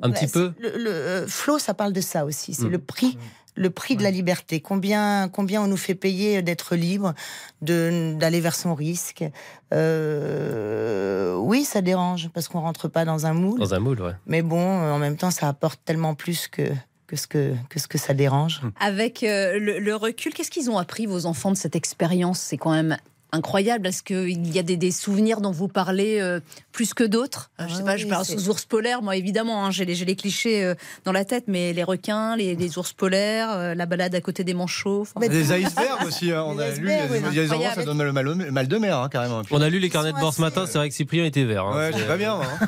Un 0.03 0.11
petit 0.11 0.27
peu 0.27 0.53
Le, 0.59 0.77
le, 0.77 0.91
euh, 0.91 1.27
Flo, 1.27 1.59
ça 1.59 1.73
parle 1.73 1.93
de 1.95 2.01
ça 2.03 2.25
aussi. 2.27 2.53
C'est 2.53 2.65
Mm. 2.67 2.71
le 2.73 2.79
prix 2.79 3.19
le 3.55 3.71
prix 3.71 3.97
de 3.97 4.03
la 4.03 4.11
liberté. 4.11 4.61
Combien, 4.61 5.29
combien 5.29 5.63
on 5.63 5.67
nous 5.67 5.77
fait 5.77 5.95
payer 5.95 6.43
d'être 6.43 6.77
libre, 6.77 7.15
de 7.63 8.15
d'aller 8.19 8.41
vers 8.41 8.55
son 8.55 8.75
risque. 8.75 9.25
Euh, 9.73 11.35
oui, 11.37 11.65
ça 11.65 11.83
dérange 11.83 12.31
parce 12.33 12.49
qu'on 12.49 12.61
rentre 12.61 12.89
pas 12.89 13.05
dans 13.05 13.27
un 13.27 13.33
moule. 13.33 13.59
Dans 13.59 13.75
un 13.75 13.81
moule, 13.81 14.01
ouais. 14.01 14.15
Mais 14.27 14.43
bon, 14.43 14.61
en 14.61 14.99
même 14.99 15.17
temps, 15.17 15.31
ça 15.31 15.49
apporte 15.49 15.81
tellement 15.85 16.15
plus 16.15 16.49
que 16.49 16.71
que 17.07 17.17
ce 17.17 17.27
que, 17.27 17.55
que, 17.69 17.79
ce 17.79 17.87
que 17.87 17.99
ça 17.99 18.15
dérange. 18.15 18.63
Avec 18.81 19.23
euh, 19.23 19.59
le, 19.59 19.79
le 19.79 19.95
recul, 19.95 20.33
qu'est-ce 20.33 20.51
qu'ils 20.51 20.71
ont 20.71 20.79
appris, 20.79 21.07
vos 21.07 21.27
enfants, 21.27 21.51
de 21.51 21.57
cette 21.57 21.77
expérience? 21.77 22.41
C'est 22.41 22.57
quand 22.57 22.73
même 22.73 22.97
incroyable. 23.35 23.87
Est-ce 23.87 24.03
qu'il 24.03 24.55
y 24.55 24.59
a 24.59 24.63
des, 24.63 24.77
des, 24.77 24.91
souvenirs 24.91 25.41
dont 25.41 25.51
vous 25.51 25.69
parlez 25.69 26.21
euh, 26.21 26.41
plus 26.73 26.95
que 26.95 27.05
d'autres? 27.05 27.51
Euh, 27.61 27.65
Je 27.69 27.75
sais 27.75 27.81
Ah 27.83 27.87
pas, 27.87 27.97
je 27.97 28.07
parle 28.07 28.25
aux 28.35 28.49
ours 28.49 28.65
polaires, 28.65 29.03
moi 29.03 29.17
évidemment, 29.17 29.65
hein, 29.67 29.71
j'ai 29.71 29.85
les, 29.85 29.95
les 29.97 30.17
clichés 30.17 30.65
euh, 30.65 30.75
dans 31.05 31.13
la 31.13 31.25
tête, 31.25 31.45
mais 31.49 31.73
les 31.73 31.83
requins, 31.85 32.37
les, 32.37 32.55
les 32.55 32.79
ours 32.79 32.93
polaires, 32.93 33.51
euh, 33.51 33.75
la 33.75 33.87
balade 33.87 34.15
à 34.15 34.21
côté 34.21 34.45
des 34.45 34.55
manchots. 34.55 35.03
enfin, 35.03 35.27
Des 35.27 35.53
icebergs 35.53 36.07
aussi, 36.07 36.33
hein, 36.33 36.45
on 36.47 36.55
Les 36.57 36.63
a 36.65 36.71
lu. 36.71 36.91
icebergs, 36.91 37.11
Il 37.11 37.23
y 37.23 37.27
a 37.27 37.29
oui, 37.29 37.35
des 37.35 37.41
endroits, 37.53 37.55
incroyable. 37.69 37.81
ça 37.81 37.85
donne 37.87 38.03
le 38.03 38.13
mal, 38.53 38.69
de 38.69 38.79
mer, 38.79 38.99
hein, 38.99 39.09
carrément. 39.11 39.43
On 39.51 39.61
a 39.61 39.69
lu 39.69 39.79
les 39.79 39.91
carnets 39.91 40.13
de 40.13 40.19
bord 40.19 40.33
ce 40.33 40.41
matin, 40.41 40.65
c'est 40.67 40.79
vrai 40.79 40.89
que 40.89 40.95
Cyprien 40.95 41.25
était 41.25 41.45
vert. 41.45 41.67
hein. 41.67 41.77
Ouais, 41.77 41.91
C'est- 41.93 41.99
j'ai 41.99 42.05
pas 42.07 42.17
bien. 42.17 42.35
hein. 42.41 42.67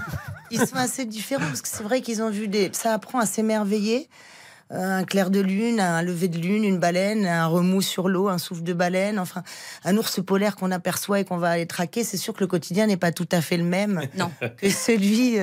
Ils 0.51 0.61
sont 0.65 0.77
assez 0.77 1.05
différents 1.05 1.47
parce 1.47 1.63
que 1.63 1.69
c'est 1.69 1.83
vrai 1.83 2.01
qu'ils 2.01 2.23
ont 2.23 2.31
vu 2.31 2.47
des. 2.49 2.71
Ça 2.73 2.93
apprend 2.95 3.19
à 3.19 3.27
s'émerveiller. 3.27 4.09
Un 4.71 5.05
clair 5.05 5.31
de 5.31 5.41
lune, 5.41 5.81
un 5.81 6.03
lever 6.03 6.29
de 6.29 6.39
lune, 6.39 6.65
une 6.65 6.79
baleine, 6.79 7.25
un 7.25 7.47
remous 7.47 7.83
sur 7.83 8.09
l'eau, 8.09 8.29
un 8.29 8.39
souffle 8.39 8.63
de 8.63 8.73
baleine, 8.73 9.19
enfin 9.19 9.43
un 9.85 9.97
ours 9.97 10.21
polaire 10.25 10.57
qu'on 10.57 10.71
aperçoit 10.73 11.21
et 11.21 11.25
qu'on 11.25 11.37
va 11.37 11.51
aller 11.51 11.67
traquer. 11.67 12.03
C'est 12.05 12.17
sûr 12.17 12.35
que 12.35 12.41
le 12.41 12.47
quotidien 12.47 12.87
n'est 12.87 12.97
pas 12.97 13.13
tout 13.13 13.29
à 13.31 13.41
fait 13.41 13.57
le 13.57 13.65
même 13.65 14.03
Non. 14.17 14.31
que 14.57 14.69
celui 14.69 15.39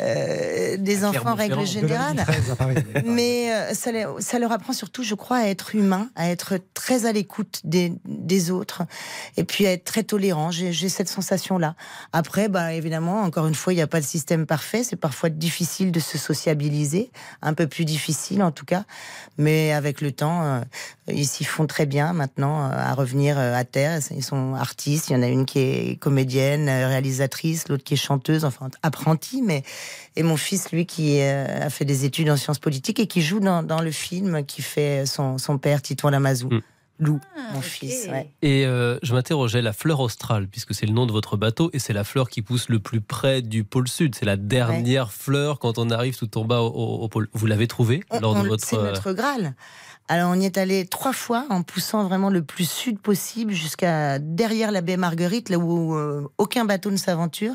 euh, 0.00 0.76
des 0.76 1.04
enfants 1.04 1.32
en 1.32 1.34
règle 1.34 1.66
générale. 1.66 2.24
Mais 3.04 3.52
euh, 3.52 3.74
ça, 4.20 4.38
leur 4.38 4.52
apprend 4.52 4.72
surtout, 4.72 5.02
je 5.02 5.14
crois, 5.14 5.38
à 5.38 5.46
être 5.46 5.74
humain, 5.74 6.08
à 6.14 6.30
être 6.30 6.54
très 6.74 7.06
à 7.06 7.12
l'écoute 7.12 7.60
des, 7.64 7.92
des 8.04 8.50
autres, 8.50 8.82
et 9.36 9.44
puis 9.44 9.66
à 9.66 9.72
être 9.72 9.84
très 9.84 10.04
tolérant. 10.04 10.50
J'ai 10.50 10.72
j'ai 10.72 10.88
cette 10.88 11.08
sensation-là. 11.08 11.74
Après, 12.12 12.48
bah, 12.48 12.72
évidemment, 12.72 13.22
encore 13.22 13.46
une 13.46 13.54
fois, 13.54 13.72
il 13.72 13.76
n'y 13.76 13.82
a 13.82 13.86
pas 13.86 14.00
de 14.00 14.06
système 14.06 14.46
parfait. 14.46 14.84
C'est 14.84 14.96
parfois 14.96 15.28
difficile 15.28 15.92
de 15.92 16.00
se 16.00 16.16
sociabiliser, 16.16 17.10
un 17.42 17.54
peu 17.54 17.66
plus 17.66 17.84
difficile 17.84 18.42
en 18.42 18.52
tout 18.52 18.64
Mais 19.36 19.72
avec 19.72 20.00
le 20.00 20.12
temps, 20.12 20.42
euh, 20.42 20.60
ils 21.06 21.26
s'y 21.26 21.44
font 21.44 21.66
très 21.66 21.86
bien 21.86 22.12
maintenant 22.12 22.64
euh, 22.64 22.70
à 22.72 22.94
revenir 22.94 23.38
euh, 23.38 23.54
à 23.54 23.64
terre. 23.64 24.00
Ils 24.10 24.24
sont 24.24 24.54
artistes. 24.54 25.10
Il 25.10 25.12
y 25.12 25.16
en 25.16 25.22
a 25.22 25.28
une 25.28 25.46
qui 25.46 25.60
est 25.60 25.98
comédienne, 26.00 26.68
réalisatrice, 26.68 27.68
l'autre 27.68 27.84
qui 27.84 27.94
est 27.94 27.98
chanteuse, 27.98 28.44
enfin 28.44 28.68
apprentie, 28.82 29.42
mais 29.42 29.62
et 30.16 30.22
mon 30.22 30.36
fils, 30.36 30.72
lui, 30.72 30.86
qui 30.86 31.20
a 31.20 31.70
fait 31.70 31.84
des 31.84 32.04
études 32.04 32.30
en 32.30 32.36
sciences 32.36 32.58
politiques 32.58 32.98
et 32.98 33.06
qui 33.06 33.22
joue 33.22 33.38
dans, 33.38 33.80
le 33.80 33.90
film 33.92 34.44
qui 34.44 34.62
fait 34.62 35.06
son, 35.06 35.38
son 35.38 35.58
père, 35.58 35.80
Titouan 35.80 36.10
Lamazou. 36.10 36.48
Mm. 36.48 36.62
Lou, 37.00 37.20
mon 37.52 37.58
ok. 37.58 37.64
fils. 37.64 38.08
ouais. 38.08 38.30
Et 38.42 38.66
euh, 38.66 38.98
je 39.02 39.14
m'interrogeais, 39.14 39.62
la 39.62 39.72
fleur 39.72 40.00
australe, 40.00 40.48
puisque 40.48 40.74
c'est 40.74 40.86
le 40.86 40.92
nom 40.92 41.06
de 41.06 41.12
votre 41.12 41.36
bateau, 41.36 41.70
et 41.72 41.78
c'est 41.78 41.92
la 41.92 42.02
fleur 42.04 42.28
qui 42.28 42.42
pousse 42.42 42.68
le 42.68 42.80
plus 42.80 43.00
près 43.00 43.40
du 43.40 43.62
pôle 43.62 43.86
sud. 43.88 44.14
C'est 44.16 44.24
la 44.26 44.36
dernière 44.36 45.12
fleur 45.12 45.58
quand 45.60 45.78
on 45.78 45.90
arrive 45.90 46.16
tout 46.16 46.36
en 46.38 46.44
bas 46.44 46.60
au, 46.60 46.66
au- 46.68 47.02
au 47.04 47.08
pôle. 47.08 47.28
Vous 47.32 47.46
l'avez 47.46 47.68
trouvée 47.68 48.02
lors 48.20 48.34
on- 48.36 48.42
de 48.42 48.48
votre. 48.48 48.64
C'est 48.66 48.76
notre 48.76 49.12
Graal. 49.12 49.54
Alors 50.10 50.30
on 50.30 50.40
y 50.40 50.46
est 50.46 50.56
allé 50.56 50.86
trois 50.86 51.12
fois 51.12 51.44
en 51.50 51.62
poussant 51.62 52.02
vraiment 52.04 52.30
le 52.30 52.42
plus 52.42 52.68
sud 52.68 52.98
possible 52.98 53.52
jusqu'à 53.52 54.18
derrière 54.18 54.72
la 54.72 54.80
baie 54.80 54.96
Marguerite, 54.96 55.50
là 55.50 55.58
où 55.58 55.94
euh, 55.94 56.26
aucun 56.38 56.64
bateau 56.64 56.90
ne 56.90 56.96
s'aventure. 56.96 57.52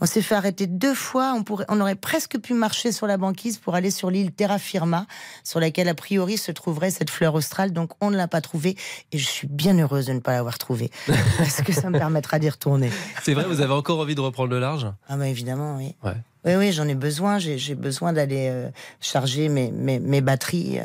On 0.00 0.06
s'est 0.06 0.22
fait 0.22 0.36
arrêter 0.36 0.68
deux 0.68 0.94
fois. 0.94 1.34
On, 1.36 1.42
pourrait, 1.42 1.64
on 1.68 1.80
aurait 1.80 1.96
presque 1.96 2.38
pu 2.38 2.54
marcher 2.54 2.92
sur 2.92 3.08
la 3.08 3.16
banquise 3.16 3.58
pour 3.58 3.74
aller 3.74 3.90
sur 3.90 4.10
l'île 4.10 4.30
Terra 4.30 4.58
Firma, 4.58 5.06
sur 5.42 5.58
laquelle 5.58 5.88
a 5.88 5.94
priori 5.94 6.38
se 6.38 6.52
trouverait 6.52 6.92
cette 6.92 7.10
fleur 7.10 7.34
australe. 7.34 7.72
Donc 7.72 7.90
on 8.00 8.10
ne 8.10 8.16
l'a 8.16 8.28
pas 8.28 8.40
trouvée 8.40 8.76
et 9.10 9.18
je 9.18 9.26
suis 9.26 9.48
bien 9.48 9.76
heureuse 9.76 10.06
de 10.06 10.12
ne 10.12 10.20
pas 10.20 10.32
l'avoir 10.32 10.58
trouvée 10.58 10.92
parce 11.38 11.62
que 11.62 11.72
ça 11.72 11.90
me 11.90 11.98
permettra 11.98 12.38
d'y 12.38 12.48
retourner. 12.48 12.90
C'est 13.24 13.34
vrai, 13.34 13.44
vous 13.44 13.60
avez 13.60 13.72
encore 13.72 13.98
envie 13.98 14.14
de 14.14 14.20
reprendre 14.20 14.50
le 14.50 14.60
large? 14.60 14.86
Ah 15.08 15.16
bah 15.16 15.26
évidemment, 15.26 15.76
oui. 15.76 15.96
Ouais. 16.04 16.14
Oui, 16.44 16.54
oui, 16.56 16.72
j'en 16.72 16.86
ai 16.88 16.94
besoin. 16.94 17.38
J'ai 17.38 17.74
besoin 17.74 18.12
d'aller 18.12 18.48
euh, 18.50 18.68
charger 19.00 19.48
mes, 19.48 19.70
mes, 19.70 19.98
mes 19.98 20.20
batteries 20.20 20.78
euh, 20.78 20.82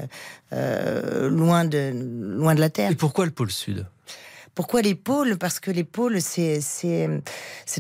euh, 0.54 1.30
loin, 1.30 1.64
de, 1.66 1.92
loin 2.38 2.56
de 2.56 2.60
la 2.60 2.70
Terre. 2.70 2.92
Et 2.92 2.96
pourquoi 2.96 3.26
le 3.26 3.32
pôle 3.32 3.52
sud? 3.52 3.86
Pourquoi 4.56 4.84
les 4.84 4.94
pôles? 4.94 5.38
Parce 5.40 5.60
que 5.60 5.72
les 5.72 5.84
pôles, 5.84 6.22
c'est 6.22 6.60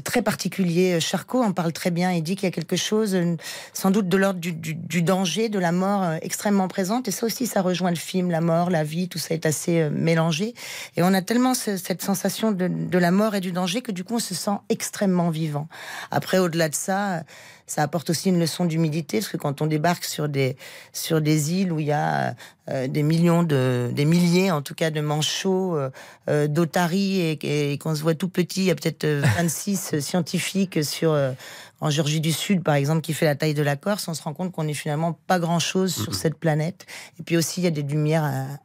très 0.03 0.23
particulier. 0.23 0.99
Charcot 0.99 1.43
en 1.43 1.51
parle 1.51 1.71
très 1.71 1.91
bien. 1.91 2.11
Il 2.11 2.23
dit 2.23 2.35
qu'il 2.35 2.45
y 2.45 2.47
a 2.47 2.51
quelque 2.51 2.75
chose, 2.77 3.15
sans 3.73 3.91
doute 3.91 4.07
de 4.09 4.17
l'ordre 4.17 4.39
du, 4.39 4.53
du, 4.53 4.73
du 4.73 5.03
danger, 5.03 5.49
de 5.49 5.59
la 5.59 5.71
mort 5.71 6.01
euh, 6.01 6.17
extrêmement 6.23 6.67
présente. 6.67 7.07
Et 7.07 7.11
ça 7.11 7.27
aussi, 7.27 7.45
ça 7.45 7.61
rejoint 7.61 7.91
le 7.91 7.95
film, 7.95 8.31
la 8.31 8.41
mort, 8.41 8.71
la 8.71 8.83
vie, 8.83 9.07
tout 9.07 9.19
ça 9.19 9.35
est 9.35 9.45
assez 9.45 9.81
euh, 9.81 9.89
mélangé. 9.91 10.55
Et 10.97 11.03
on 11.03 11.13
a 11.13 11.21
tellement 11.21 11.53
ce- 11.53 11.77
cette 11.77 12.01
sensation 12.01 12.51
de, 12.51 12.67
de 12.67 12.97
la 12.97 13.11
mort 13.11 13.35
et 13.35 13.39
du 13.39 13.51
danger 13.51 13.81
que 13.83 13.91
du 13.91 14.03
coup, 14.03 14.15
on 14.15 14.19
se 14.19 14.33
sent 14.33 14.57
extrêmement 14.69 15.29
vivant. 15.29 15.67
Après, 16.09 16.39
au-delà 16.39 16.69
de 16.69 16.75
ça, 16.75 17.21
ça 17.67 17.81
apporte 17.81 18.09
aussi 18.09 18.29
une 18.29 18.39
leçon 18.39 18.65
d'humilité, 18.65 19.19
parce 19.19 19.31
que 19.31 19.37
quand 19.37 19.61
on 19.61 19.67
débarque 19.67 20.03
sur 20.05 20.29
des 20.29 20.57
sur 20.91 21.21
des 21.21 21.53
îles 21.53 21.71
où 21.71 21.79
il 21.79 21.87
y 21.87 21.91
a 21.91 22.35
euh, 22.69 22.87
des 22.87 23.03
millions 23.03 23.43
de 23.43 23.89
des 23.93 24.05
milliers 24.05 24.51
en 24.51 24.61
tout 24.61 24.75
cas 24.75 24.91
de 24.91 25.01
manchots 25.01 25.75
euh, 25.77 25.89
euh, 26.29 26.47
d'otaries 26.47 27.19
et, 27.19 27.71
et 27.71 27.77
qu'on 27.77 27.95
se 27.95 28.01
voit 28.01 28.15
tout 28.15 28.29
petit, 28.29 28.61
il 28.61 28.65
y 28.65 28.71
a 28.71 28.75
peut-être 28.75 29.05
euh, 29.05 29.21
26 29.37 29.99
scientifiques 29.99 30.83
sur 30.83 31.11
euh, 31.11 31.31
en 31.81 31.89
Géorgie 31.89 32.21
du 32.21 32.31
Sud 32.31 32.63
par 32.63 32.75
exemple 32.75 33.01
qui 33.01 33.13
fait 33.13 33.25
la 33.25 33.35
taille 33.35 33.53
de 33.53 33.63
la 33.63 33.75
Corse, 33.75 34.07
on 34.07 34.13
se 34.13 34.23
rend 34.23 34.33
compte 34.33 34.51
qu'on 34.51 34.67
est 34.67 34.73
finalement 34.73 35.13
pas 35.27 35.39
grand-chose 35.39 35.93
sur 35.93 36.15
cette 36.15 36.35
planète. 36.35 36.85
Et 37.19 37.23
puis 37.23 37.37
aussi 37.37 37.61
il 37.61 37.63
y 37.63 37.67
a 37.67 37.71
des 37.71 37.83
lumières 37.83 38.25
euh, 38.25 38.55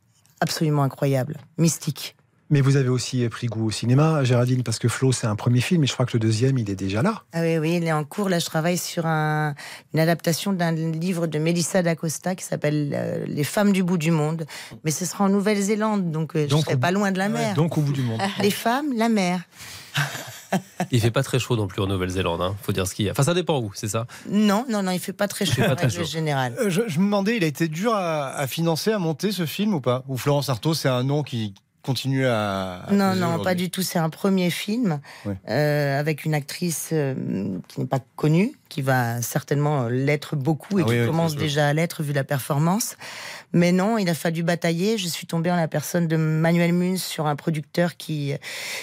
absolument 0.41 0.83
incroyables, 0.83 1.37
mystiques. 1.57 2.15
Mais 2.51 2.63
vous 2.63 2.77
avez 2.77 2.89
aussi 2.89 3.29
pris 3.29 3.47
goût 3.47 3.67
au 3.67 3.71
cinéma, 3.71 4.25
Géraldine, 4.25 4.63
parce 4.63 4.79
que 4.79 4.89
Flo, 4.89 5.13
c'est 5.13 5.27
un 5.27 5.37
premier 5.37 5.61
film, 5.61 5.85
et 5.85 5.87
je 5.87 5.93
crois 5.93 6.07
que 6.07 6.15
le 6.15 6.19
deuxième, 6.19 6.57
il 6.57 6.71
est 6.71 6.75
déjà 6.75 7.03
là. 7.03 7.23
Ah 7.35 7.43
oui, 7.43 7.59
oui, 7.59 7.75
il 7.77 7.85
est 7.85 7.93
en 7.93 8.05
cours. 8.05 8.31
Là, 8.31 8.39
je 8.39 8.47
travaille 8.47 8.79
sur 8.79 9.05
un- 9.05 9.55
une 9.93 10.01
adaptation 10.01 10.55
d'un 10.55 10.73
livre 10.73 11.27
de 11.27 11.39
Melissa 11.39 11.83
d'Acosta 11.83 12.35
qui 12.35 12.45
s'appelle 12.45 12.93
euh, 12.95 13.25
Les 13.27 13.45
femmes 13.45 13.73
du 13.73 13.83
bout 13.83 13.99
du 13.99 14.11
monde. 14.11 14.47
Mais 14.85 14.91
ce 14.91 15.05
sera 15.05 15.25
en 15.25 15.29
Nouvelle-Zélande, 15.29 16.11
donc, 16.11 16.35
euh, 16.37 16.45
je 16.45 16.49
Donc, 16.49 16.65
serai 16.65 16.75
au- 16.77 16.79
pas 16.79 16.91
loin 16.91 17.13
de 17.13 17.19
la 17.19 17.29
mer. 17.29 17.55
Donc 17.55 17.77
au 17.77 17.83
bout 17.83 17.93
du 17.93 18.03
monde. 18.03 18.21
Les 18.43 18.51
femmes, 18.51 18.95
la 18.97 19.11
mer. 19.11 19.43
Il 20.91 21.01
fait 21.01 21.11
pas 21.11 21.23
très 21.23 21.39
chaud 21.39 21.57
non 21.57 21.67
plus 21.67 21.83
en 21.83 21.87
Nouvelle-Zélande, 21.87 22.41
hein, 22.41 22.57
faut 22.63 22.73
dire 22.73 22.87
ce 22.87 22.95
qu'il 22.95 23.05
y 23.05 23.09
a. 23.09 23.13
Enfin, 23.13 23.25
ça 23.25 23.35
dépend 23.35 23.59
où, 23.61 23.71
c'est 23.75 23.89
ça? 23.89 24.07
Non, 24.31 24.65
non, 24.71 24.83
non, 24.83 24.93
il 24.93 24.99
fait 24.99 25.13
pas 25.13 25.29
très 25.29 25.45
chaud 25.45 25.61
pas 25.61 25.73
en 25.73 25.77
très 25.77 25.89
règle 25.89 25.99
chaud. 25.99 26.05
générale. 26.11 26.55
Euh, 26.61 26.71
Je, 26.71 26.81
je 26.87 26.99
me 27.01 27.05
demandais, 27.05 27.37
il 27.37 27.45
a 27.45 27.47
été 27.47 27.69
dur 27.69 27.93
à, 27.95 28.29
à 28.31 28.47
financer, 28.47 28.91
à 28.93 28.99
monter 28.99 29.33
ce 29.33 29.45
film 29.45 29.75
ou 29.75 29.81
pas? 29.83 30.05
Ou 30.09 30.17
Florence 30.17 30.49
Artaud, 30.49 30.73
c'est 30.73 30.89
un 30.89 31.03
nom 31.05 31.23
qui 31.23 31.53
continue 31.89 32.27
à. 32.27 32.83
à 32.87 32.93
Non, 32.93 33.15
non, 33.15 33.43
pas 33.43 33.55
du 33.55 33.71
tout. 33.71 33.83
C'est 33.83 33.99
un 33.99 34.11
premier 34.11 34.51
film 34.51 35.01
Ouais. 35.25 35.35
euh, 35.49 35.99
avec 35.99 36.25
une 36.27 36.35
actrice 36.35 36.91
euh, 36.93 37.15
qui 37.69 37.81
n'est 37.81 37.87
pas 37.87 38.01
connue, 38.17 38.53
qui 38.69 38.83
va 38.83 39.23
certainement 39.23 39.89
l'être 39.89 40.37
beaucoup 40.37 40.79
et 40.79 40.83
Ah 40.83 40.91
qui 40.91 41.01
oui, 41.01 41.07
commence 41.07 41.35
déjà 41.35 41.69
à 41.69 41.73
l'être 41.73 42.03
vu 42.03 42.13
la 42.13 42.25
performance. 42.25 42.97
Mais 43.53 43.73
non, 43.73 43.97
il 43.99 44.09
a 44.09 44.15
fallu 44.15 44.43
batailler. 44.43 44.99
Je 44.99 45.09
suis 45.09 45.27
tombée 45.27 45.51
en 45.51 45.57
la 45.57 45.69
personne 45.69 46.07
de 46.07 46.17
Manuel 46.17 46.73
Munz 46.73 47.03
sur 47.03 47.27
un 47.27 47.37
producteur 47.37 47.97
qui 47.97 48.35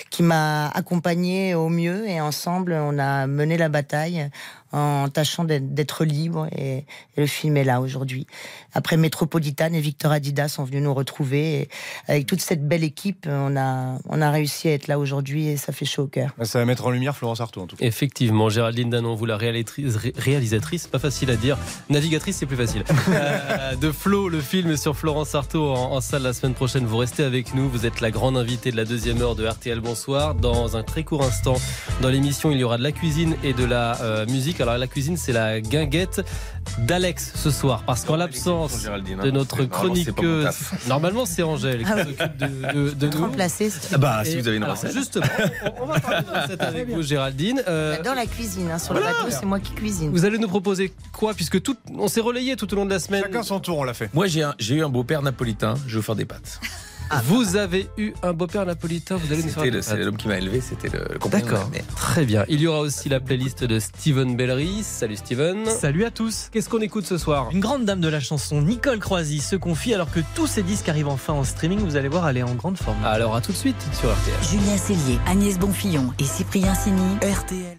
qui 0.10 0.24
m'a 0.24 0.68
accompagnée 0.70 1.54
au 1.56 1.70
mieux 1.70 2.08
et 2.08 2.20
ensemble 2.22 2.74
on 2.74 2.98
a 2.98 3.28
mené 3.28 3.58
la 3.58 3.70
bataille 3.70 4.30
en 4.72 5.08
tâchant 5.08 5.46
d'être 5.46 6.04
libre 6.04 6.48
et, 6.52 6.78
et 6.80 6.86
le 7.22 7.28
film 7.28 7.56
est 7.56 7.64
là 7.64 7.80
aujourd'hui. 7.80 8.28
Après 8.74 8.98
Métropolitane 8.98 9.74
et 9.74 9.80
Victor 9.80 10.12
Adidas 10.12 10.50
sont 10.50 10.66
venus 10.66 10.82
nous 10.84 10.94
retrouver 10.94 11.62
et 11.62 11.70
avec 12.08 12.26
toute 12.26 12.42
cette 12.42 12.68
belle 12.68 12.84
équipe, 12.84 13.26
on 13.30 13.56
a 13.56 14.00
on 14.10 14.22
a 14.22 14.32
réussi 14.32 14.68
à 14.68 14.74
être 14.74 14.88
là 14.88 15.00
aujourd'hui 15.00 15.48
et 15.48 15.56
ça 15.58 15.72
fait 15.72 15.86
chaud 15.86 16.04
au 16.04 16.08
cœur. 16.08 16.32
Ça 16.44 16.60
va 16.60 16.66
mettre 16.66 16.86
en 16.88 16.90
lumière 16.92 17.16
Florence 17.16 17.40
Artaud 17.40 17.62
en 17.62 17.68
tout 17.68 17.78
cas. 17.78 17.86
Effectivement, 17.86 18.50
Géraldine 18.50 18.90
Danon, 18.90 19.16
vous 19.16 19.26
la 19.26 19.38
réalisatrice, 19.38 19.96
ré- 19.96 20.14
réalisatrice, 20.18 20.88
pas 20.88 21.00
facile 21.00 21.30
à 21.32 21.36
dire, 21.38 21.58
navigatrice 21.90 22.38
c'est 22.38 22.46
plus 22.48 22.58
facile, 22.58 22.84
Euh, 23.10 23.76
de 23.76 23.92
Flo, 23.92 24.28
le 24.30 24.42
film 24.42 24.55
sur 24.78 24.96
Florence 24.96 25.36
Artaud 25.36 25.70
en, 25.74 25.92
en 25.92 26.00
salle 26.02 26.22
la 26.24 26.32
semaine 26.32 26.54
prochaine. 26.54 26.86
Vous 26.86 26.96
restez 26.96 27.24
avec 27.26 27.54
nous, 27.54 27.70
vous 27.70 27.86
êtes 27.86 28.00
la 28.00 28.10
grande 28.10 28.38
invitée 28.38 28.72
de 28.72 28.78
la 28.78 28.86
deuxième 28.86 29.22
heure 29.22 29.36
de 29.36 29.46
RTL 29.46 29.82
Bonsoir. 29.82 30.34
Dans 30.34 30.78
un 30.78 30.84
très 30.84 31.04
court 31.04 31.24
instant, 31.24 31.56
dans 32.02 32.08
l'émission, 32.08 32.52
il 32.52 32.58
y 32.60 32.64
aura 32.64 32.78
de 32.78 32.84
la 32.84 32.94
cuisine 32.94 33.36
et 33.44 33.52
de 33.52 33.66
la 33.66 34.00
euh, 34.02 34.26
musique. 34.28 34.62
Alors 34.62 34.78
la 34.78 34.88
cuisine, 34.88 35.18
c'est 35.18 35.34
la 35.34 35.60
guinguette 35.60 36.22
d'Alex 36.80 37.34
ce 37.36 37.52
soir, 37.52 37.84
parce 37.86 38.06
qu'en 38.06 38.16
l'absence 38.16 38.84
de 39.24 39.30
notre 39.32 39.66
chroniqueuse, 39.66 40.48
normalement 40.88 41.26
c'est 41.26 41.44
Angèle 41.44 41.84
qui 41.84 41.90
Ah 41.94 42.04
s'occupe 42.06 42.38
de, 42.38 42.74
de, 42.74 42.90
de 42.92 43.08
nous. 43.18 43.24
Remplacé, 43.26 43.70
c'est- 43.70 43.94
Ah 43.94 43.98
bah, 43.98 44.22
si 44.24 44.40
vous 44.40 44.48
avez 44.48 44.58
une 44.58 44.64
alors, 44.64 44.76
recette. 44.78 44.94
Justement, 44.94 45.26
on, 45.80 45.84
on 45.84 45.86
va 45.86 46.00
parler 46.00 46.22
de 46.26 46.42
recette 46.42 46.62
avec 46.62 46.90
vous, 46.90 47.02
Géraldine. 47.02 47.62
Euh, 47.68 47.96
J'adore 47.98 48.16
la 48.16 48.26
cuisine. 48.26 48.72
hein. 48.72 48.80
Sur 48.80 48.94
le 48.94 49.02
voilà. 49.02 49.18
bateau, 49.18 49.30
c'est 49.38 49.46
moi 49.46 49.60
qui 49.60 49.74
cuisine. 49.74 50.12
vous 50.12 50.24
allez 50.26 50.38
nous 50.38 50.48
proposer 50.48 50.94
quoi 51.12 51.34
Puisque 51.34 51.62
tout, 51.62 51.76
on 51.98 52.08
s'est 52.08 52.22
relayé 52.22 52.56
tout 52.56 52.72
au 52.74 52.76
long 52.78 52.86
de 52.86 52.92
la 52.92 53.00
semaine. 53.00 53.22
Chacun 53.24 53.44
son 53.44 53.60
tour, 53.60 53.78
on 53.80 53.84
l'a 53.84 53.94
fait. 53.94 54.10
Moi, 54.14 54.28
j'ai 54.28 54.45
un- 54.46 54.56
j'ai 54.60 54.76
eu 54.76 54.84
un 54.84 54.90
beau-père 54.90 55.22
napolitain, 55.22 55.76
je 55.88 55.94
vais 55.94 55.98
vous 55.98 56.02
faire 56.06 56.16
des 56.16 56.26
pâtes. 56.26 56.60
vous 57.26 57.56
avez 57.56 57.88
eu 57.98 58.14
un 58.24 58.34
beau-père 58.34 58.66
napolitain, 58.66 59.16
vous 59.18 59.32
allez 59.32 59.44
nous 59.44 59.50
faire 59.50 59.64
C'était 59.64 59.76
le- 59.76 59.82
C'est 59.84 59.98
l'homme 59.98 60.18
qui 60.18 60.28
m'a 60.28 60.38
élevé, 60.40 60.60
c'était 60.62 60.90
le, 60.90 61.06
le 61.14 61.30
D'accord, 61.30 61.70
très 61.96 62.26
bien. 62.26 62.46
Il 62.48 62.60
y 62.62 62.68
aura 62.68 62.80
aussi 62.80 63.10
la 63.10 63.20
playlist 63.20 63.64
de 63.64 63.78
Steven 63.80 64.36
Bellery. 64.36 64.82
Salut 64.84 65.16
Steven. 65.16 65.66
Salut 65.68 66.04
à 66.06 66.10
tous 66.12 66.50
Qu'est-ce 66.52 66.68
qu'on 66.70 66.82
écoute 66.82 67.06
ce 67.06 67.18
soir? 67.20 67.50
Une 67.52 67.60
grande 67.60 67.86
dame 67.86 68.02
de 68.02 68.08
la 68.08 68.20
chanson, 68.20 68.62
Nicole 68.62 69.00
Croisy, 69.00 69.40
se 69.40 69.56
confie 69.56 69.94
alors 69.94 70.12
que 70.12 70.20
tous 70.34 70.48
ses 70.48 70.64
disques 70.64 70.90
arrivent 70.90 71.10
enfin 71.10 71.34
en 71.34 71.44
streaming. 71.44 71.80
Vous 71.80 71.96
allez 71.96 72.10
voir, 72.10 72.28
elle 72.28 72.38
est 72.38 72.44
en 72.44 72.56
grande 72.56 72.78
forme. 72.78 73.04
Alors 73.06 73.36
à 73.36 73.42
tout 73.42 73.52
de 73.52 73.58
suite 73.58 73.76
sur 73.94 74.10
RTL. 74.12 74.36
Julien 74.50 74.78
Cellier, 74.78 75.20
Agnès 75.28 75.60
Bonfillon 75.60 76.12
et 76.18 76.24
Cyprien 76.24 76.74
Sini. 76.74 77.02
RTL. 77.22 77.78